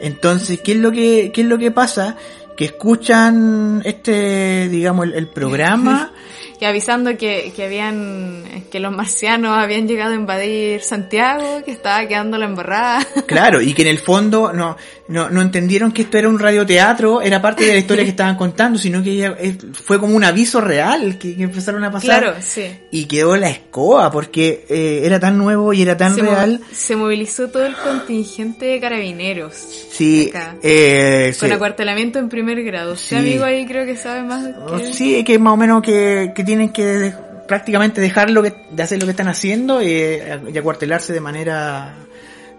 Entonces, 0.00 0.60
¿qué 0.62 0.72
es 0.72 0.78
lo 0.78 0.90
que, 0.90 1.30
qué 1.32 1.42
es 1.42 1.46
lo 1.46 1.58
que 1.58 1.70
pasa? 1.70 2.16
Que 2.56 2.64
escuchan 2.64 3.82
este, 3.84 4.68
digamos, 4.68 5.08
el, 5.12 5.28
programa 5.28 6.12
y 6.60 6.64
avisando 6.64 7.16
que, 7.16 7.52
que 7.54 7.64
habían, 7.64 8.64
que 8.70 8.80
los 8.80 8.92
marcianos 8.92 9.56
habían 9.58 9.86
llegado 9.86 10.12
a 10.12 10.16
invadir 10.16 10.80
Santiago, 10.82 11.62
que 11.64 11.70
estaba 11.72 12.06
quedando 12.08 12.38
la 12.38 12.46
embarrada. 12.46 13.06
Claro, 13.26 13.60
y 13.60 13.74
que 13.74 13.82
en 13.82 13.88
el 13.88 13.98
fondo 13.98 14.52
no, 14.52 14.76
no, 15.08 15.28
no 15.30 15.42
entendieron 15.42 15.90
que 15.92 16.02
esto 16.02 16.16
era 16.16 16.28
un 16.28 16.38
radioteatro, 16.38 17.20
era 17.20 17.42
parte 17.42 17.64
de 17.64 17.72
la 17.72 17.78
historia 17.78 18.04
que 18.04 18.10
estaban 18.10 18.36
contando, 18.36 18.78
sino 18.78 19.02
que 19.02 19.10
ella, 19.10 19.36
fue 19.72 19.98
como 19.98 20.14
un 20.16 20.24
aviso 20.24 20.60
real 20.60 21.18
que, 21.18 21.36
que 21.36 21.42
empezaron 21.42 21.82
a 21.84 21.90
pasar. 21.90 22.22
Claro, 22.22 22.36
sí. 22.40 22.64
Y 22.92 23.06
quedó 23.06 23.36
la 23.36 23.50
escoba, 23.50 24.10
porque 24.10 24.64
eh, 24.68 25.00
era 25.04 25.18
tan 25.20 25.36
nuevo 25.36 25.72
y 25.72 25.82
era 25.82 25.96
tan 25.96 26.14
Se, 26.14 26.22
mo- 26.22 26.30
real. 26.30 26.60
se 26.72 26.94
movilizó 26.96 27.48
todo 27.48 27.66
el 27.66 27.74
contingente 27.74 28.66
de 28.66 28.80
carabineros. 28.80 29.54
Sí, 29.90 30.28
acá. 30.30 30.54
eh, 30.62 31.34
Con 31.38 31.48
sí. 31.48 31.54
acuartelamiento 31.54 32.18
en 32.18 32.28
primer 32.28 32.62
grado. 32.62 32.92
Usted, 32.94 33.06
Sí. 33.08 33.16
amigo, 33.16 33.44
ahí 33.44 33.66
creo 33.66 33.84
que 33.86 33.96
sabe 33.96 34.22
más 34.22 34.44
Oh, 34.66 34.76
que... 34.76 34.92
Sí, 34.92 35.24
que 35.24 35.38
más 35.38 35.52
o 35.54 35.56
menos 35.56 35.82
que, 35.82 36.32
que 36.34 36.44
tienen 36.46 36.70
que 36.70 36.84
de- 36.84 37.14
prácticamente 37.46 38.00
dejar 38.00 38.30
lo 38.30 38.42
que, 38.42 38.54
de 38.70 38.82
hacer 38.82 38.98
lo 38.98 39.04
que 39.06 39.10
están 39.10 39.28
haciendo 39.28 39.80
eh, 39.80 40.40
y 40.52 40.56
acuartelarse 40.58 41.12
de 41.12 41.20
manera 41.20 41.94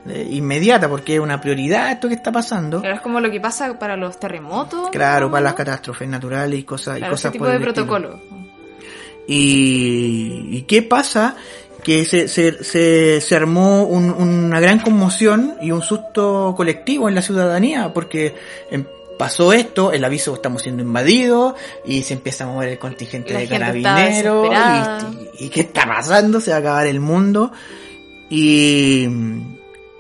eh, 0.07 0.27
inmediata, 0.31 0.87
porque 0.87 1.15
es 1.15 1.19
una 1.19 1.41
prioridad 1.41 1.91
esto 1.91 2.07
que 2.07 2.13
está 2.13 2.31
pasando. 2.31 2.79
Claro, 2.81 2.95
es 2.95 3.01
como 3.01 3.19
lo 3.19 3.29
que 3.31 3.39
pasa 3.41 3.77
para 3.79 3.97
los 3.97 4.19
terremotos. 4.19 4.89
Claro, 4.91 5.25
¿no? 5.25 5.31
para 5.31 5.43
las 5.43 5.53
catástrofes 5.55 6.07
naturales 6.07 6.59
y 6.59 6.63
cosas, 6.63 6.97
y 6.97 6.99
Claro, 6.99 7.15
ese 7.15 7.21
cosas 7.23 7.31
tipo 7.33 7.45
por 7.45 7.53
de 7.53 7.59
protocolo. 7.59 8.19
Y, 9.27 10.47
¿y 10.57 10.61
qué 10.63 10.81
pasa? 10.83 11.35
Que 11.83 12.05
se, 12.05 12.27
se, 12.27 12.63
se, 12.63 13.21
se 13.21 13.35
armó 13.35 13.83
un- 13.83 14.09
una 14.11 14.59
gran 14.59 14.79
conmoción 14.79 15.55
y 15.61 15.71
un 15.71 15.81
susto 15.81 16.53
colectivo 16.55 17.09
en 17.09 17.15
la 17.15 17.21
ciudadanía, 17.21 17.93
porque 17.93 18.35
em, 18.71 18.85
pasó 19.17 19.53
esto, 19.53 19.91
el 19.91 20.03
aviso 20.03 20.33
estamos 20.33 20.61
siendo 20.61 20.83
invadidos, 20.83 21.55
y 21.85 22.03
se 22.03 22.13
empieza 22.13 22.43
a 22.43 22.47
mover 22.47 22.69
el 22.69 22.79
contingente 22.79 23.33
de 23.33 23.47
carabineros, 23.47 24.49
y, 25.39 25.45
y 25.45 25.49
¿qué 25.49 25.61
está 25.61 25.85
pasando? 25.85 26.39
Se 26.39 26.51
va 26.51 26.57
a 26.57 26.59
acabar 26.59 26.87
el 26.87 26.99
mundo. 26.99 27.51
Y, 28.29 29.07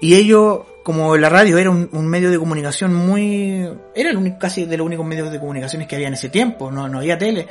y 0.01 0.15
ellos, 0.15 0.59
como 0.83 1.15
la 1.17 1.29
radio 1.29 1.57
era 1.57 1.69
un, 1.69 1.89
un 1.91 2.07
medio 2.07 2.29
de 2.29 2.37
comunicación 2.37 2.93
muy... 2.93 3.69
Era 3.95 4.09
el 4.09 4.17
único, 4.17 4.37
casi 4.37 4.65
de 4.65 4.77
los 4.77 4.85
únicos 4.85 5.05
medios 5.05 5.31
de 5.31 5.39
comunicaciones 5.39 5.87
que 5.87 5.95
había 5.95 6.07
en 6.07 6.13
ese 6.13 6.29
tiempo, 6.29 6.71
no, 6.71 6.87
no 6.87 6.99
había 6.99 7.17
tele. 7.17 7.47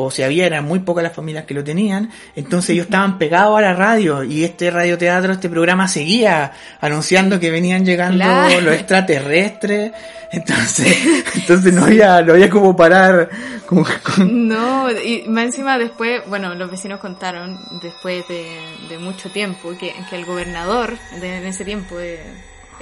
O 0.00 0.10
si 0.10 0.22
había, 0.22 0.46
eran 0.46 0.64
muy 0.64 0.78
pocas 0.78 1.02
las 1.02 1.12
familias 1.12 1.44
que 1.44 1.54
lo 1.54 1.64
tenían. 1.64 2.10
Entonces 2.36 2.70
ellos 2.70 2.86
estaban 2.86 3.18
pegados 3.18 3.58
a 3.58 3.62
la 3.62 3.74
radio 3.74 4.22
y 4.22 4.44
este 4.44 4.70
radioteatro, 4.70 5.32
este 5.32 5.48
programa 5.48 5.88
seguía 5.88 6.52
anunciando 6.80 7.40
que 7.40 7.50
venían 7.50 7.84
llegando 7.84 8.22
Claro. 8.24 8.60
los 8.60 8.74
extraterrestres. 8.74 9.92
Entonces, 10.30 10.94
entonces 11.36 11.72
no 11.72 11.86
había, 11.86 12.20
no 12.20 12.34
había 12.34 12.50
como 12.50 12.76
parar. 12.76 13.30
Como, 13.64 13.86
con- 14.04 14.46
No, 14.46 14.90
y 14.90 15.24
más 15.26 15.44
encima 15.46 15.78
después, 15.78 16.20
bueno, 16.28 16.54
los 16.54 16.70
vecinos 16.70 17.00
contaron 17.00 17.58
después 17.82 18.28
de, 18.28 18.46
de 18.90 18.98
mucho 18.98 19.30
tiempo 19.30 19.70
que, 19.80 19.94
que 20.10 20.16
el 20.16 20.26
gobernador 20.26 20.98
de, 21.22 21.38
en 21.38 21.46
ese 21.46 21.64
tiempo 21.64 21.98
eh, 21.98 22.20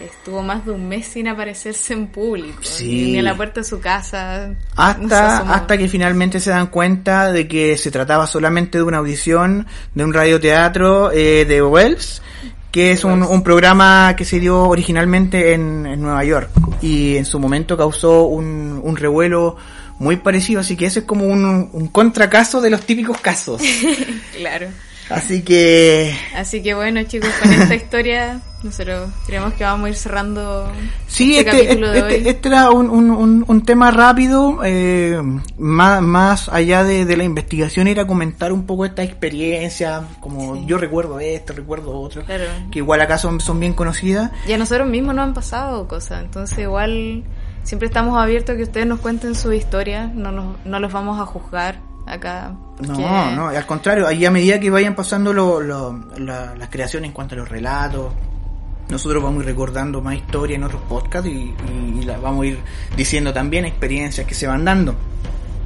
estuvo 0.04 0.42
más 0.42 0.64
de 0.66 0.72
un 0.72 0.88
mes 0.88 1.06
sin 1.06 1.28
aparecerse 1.28 1.92
en 1.94 2.08
público, 2.08 2.58
Sí. 2.62 3.12
ni, 3.12 3.18
a 3.18 3.22
la 3.22 3.34
puerta 3.36 3.60
de 3.60 3.64
su 3.64 3.80
casa. 3.80 4.54
Hasta, 4.76 5.38
hasta 5.54 5.78
que 5.78 5.88
finalmente 5.88 6.40
se 6.40 6.50
dan 6.50 6.66
cuenta 6.68 7.32
de 7.32 7.48
que 7.48 7.76
se 7.76 7.90
trataba 7.90 8.26
solamente 8.26 8.78
de 8.78 8.84
una 8.84 8.98
audición 8.98 9.66
de 9.94 10.04
un 10.04 10.12
radioteatro 10.12 11.10
eh, 11.12 11.44
de 11.46 11.62
Wells, 11.62 12.22
que 12.70 12.90
es 12.90 13.04
un, 13.04 13.22
un 13.22 13.42
programa 13.42 14.14
que 14.16 14.24
se 14.24 14.38
dio 14.38 14.64
originalmente 14.68 15.54
en, 15.54 15.86
en 15.86 16.00
Nueva 16.02 16.24
York 16.24 16.50
y 16.82 17.16
en 17.16 17.24
su 17.24 17.38
momento 17.40 17.76
causó 17.76 18.24
un, 18.24 18.80
un 18.82 18.96
revuelo 18.96 19.56
muy 19.98 20.16
parecido, 20.16 20.60
así 20.60 20.76
que 20.76 20.84
ese 20.84 20.98
es 20.98 21.04
como 21.06 21.24
un, 21.24 21.70
un 21.72 21.88
contracaso 21.88 22.60
de 22.60 22.68
los 22.68 22.82
típicos 22.82 23.18
casos. 23.20 23.62
Claro. 24.36 24.68
Así 25.08 25.42
que 25.42 26.12
Así 26.36 26.62
que 26.62 26.74
bueno, 26.74 27.02
chicos, 27.04 27.30
con 27.40 27.52
esta 27.52 27.74
historia 27.76 28.40
nosotros 28.64 29.10
creemos 29.26 29.54
que 29.54 29.62
vamos 29.62 29.86
a 29.86 29.88
ir 29.90 29.94
cerrando 29.94 30.72
Sí, 31.06 31.38
este, 31.38 31.50
este, 31.50 31.64
capítulo 31.66 31.92
este, 31.92 32.08
de 32.08 32.14
hoy. 32.22 32.28
este 32.28 32.48
era 32.48 32.70
un, 32.70 32.90
un, 32.90 33.10
un, 33.12 33.44
un 33.46 33.64
tema 33.64 33.92
rápido, 33.92 34.58
eh, 34.64 35.20
más, 35.58 36.02
más 36.02 36.48
allá 36.48 36.82
de, 36.82 37.04
de 37.04 37.16
la 37.16 37.22
investigación 37.22 37.86
era 37.86 38.04
comentar 38.08 38.52
un 38.52 38.66
poco 38.66 38.84
esta 38.84 39.04
experiencia, 39.04 40.02
como 40.20 40.56
Sí. 40.56 40.64
yo 40.66 40.78
recuerdo 40.78 41.20
esto, 41.20 41.52
recuerdo 41.52 41.92
otro, 42.00 42.24
Claro. 42.24 42.44
que 42.72 42.80
igual 42.80 43.00
acá 43.00 43.18
son, 43.18 43.40
son 43.40 43.60
bien 43.60 43.74
conocidas. 43.74 44.32
Y 44.48 44.52
a 44.54 44.58
nosotros 44.58 44.88
mismos 44.88 45.14
nos 45.14 45.24
han 45.24 45.34
pasado 45.34 45.86
cosas, 45.86 46.24
entonces 46.24 46.58
igual 46.58 47.22
siempre 47.62 47.86
estamos 47.86 48.18
abiertos 48.20 48.54
a 48.54 48.56
que 48.56 48.64
ustedes 48.64 48.86
nos 48.88 48.98
cuenten 48.98 49.36
su 49.36 49.52
historia, 49.52 50.10
no, 50.12 50.32
nos, 50.32 50.56
no 50.64 50.80
los 50.80 50.92
vamos 50.92 51.20
a 51.20 51.26
juzgar 51.26 51.78
acá. 52.06 52.54
No, 52.80 52.86
porque- 52.94 53.02
no, 53.36 53.48
al 53.48 53.66
contrario, 53.66 54.06
ahí 54.06 54.24
a 54.24 54.30
medida 54.30 54.58
que 54.60 54.70
vayan 54.70 54.94
pasando 54.94 55.32
lo, 55.32 55.60
lo- 55.60 55.98
la- 56.18 56.54
las 56.54 56.68
creaciones 56.68 57.08
en 57.08 57.12
cuanto 57.14 57.34
a 57.34 57.38
los 57.38 57.48
relatos, 57.48 58.12
nosotros 58.88 59.22
vamos 59.22 59.40
a 59.40 59.42
ir 59.42 59.46
recordando 59.50 60.00
más 60.00 60.14
historia 60.14 60.56
en 60.56 60.62
otros 60.64 60.80
podcasts 60.88 61.28
y, 61.28 61.32
y, 61.68 61.98
y 62.00 62.02
la 62.04 62.18
vamos 62.18 62.44
a 62.44 62.46
ir 62.46 62.58
diciendo 62.96 63.32
también 63.32 63.64
experiencias 63.64 64.26
que 64.26 64.34
se 64.34 64.46
van 64.46 64.64
dando. 64.64 64.94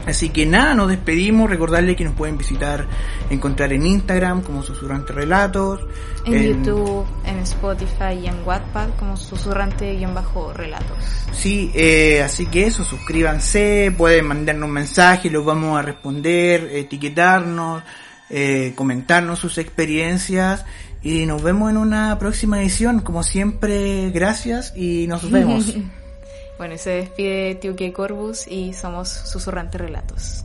Así 0.07 0.31
que 0.31 0.47
nada, 0.47 0.75
nos 0.75 0.89
despedimos, 0.89 1.51
recordarles 1.51 1.97
que 1.97 2.05
nos 2.05 2.15
pueden 2.15 2.39
visitar, 2.39 2.87
encontrar 3.29 3.73
en 3.73 3.87
Instagram 3.87 4.43
como 4.43 4.63
Susurrante 4.63 5.13
Relatos, 5.13 5.81
En 6.25 6.43
YouTube, 6.43 7.07
en 7.27 7.39
Spotify 7.41 8.15
y 8.23 8.27
en 8.27 8.37
Wattpad 8.45 8.91
como 8.99 9.17
susurrante-relatos. 9.17 10.99
Sí, 11.33 11.71
eh, 11.75 12.23
así 12.23 12.47
que 12.47 12.67
eso, 12.67 12.85
suscríbanse, 12.85 13.95
pueden 13.97 14.27
mandarnos 14.27 14.69
un 14.69 14.75
mensaje, 14.75 15.31
los 15.31 15.45
vamos 15.45 15.79
a 15.79 15.83
responder, 15.83 16.69
etiquetarnos, 16.73 17.83
eh, 18.31 18.73
comentarnos 18.77 19.39
sus 19.39 19.59
experiencias 19.59 20.65
y 21.03 21.27
nos 21.27 21.43
vemos 21.43 21.71
en 21.71 21.77
una 21.77 22.19
próxima 22.19 22.61
edición. 22.61 23.01
Como 23.01 23.23
siempre, 23.23 24.11
gracias 24.11 24.73
y 24.77 25.07
nos 25.07 25.31
vemos. 25.33 25.75
Bueno, 26.61 26.75
y 26.75 26.79
se 26.79 26.91
despide 26.91 27.55
Tiuque 27.55 27.91
Corbus 27.91 28.47
y 28.47 28.75
somos 28.75 29.09
Susurrante 29.09 29.79
Relatos. 29.79 30.45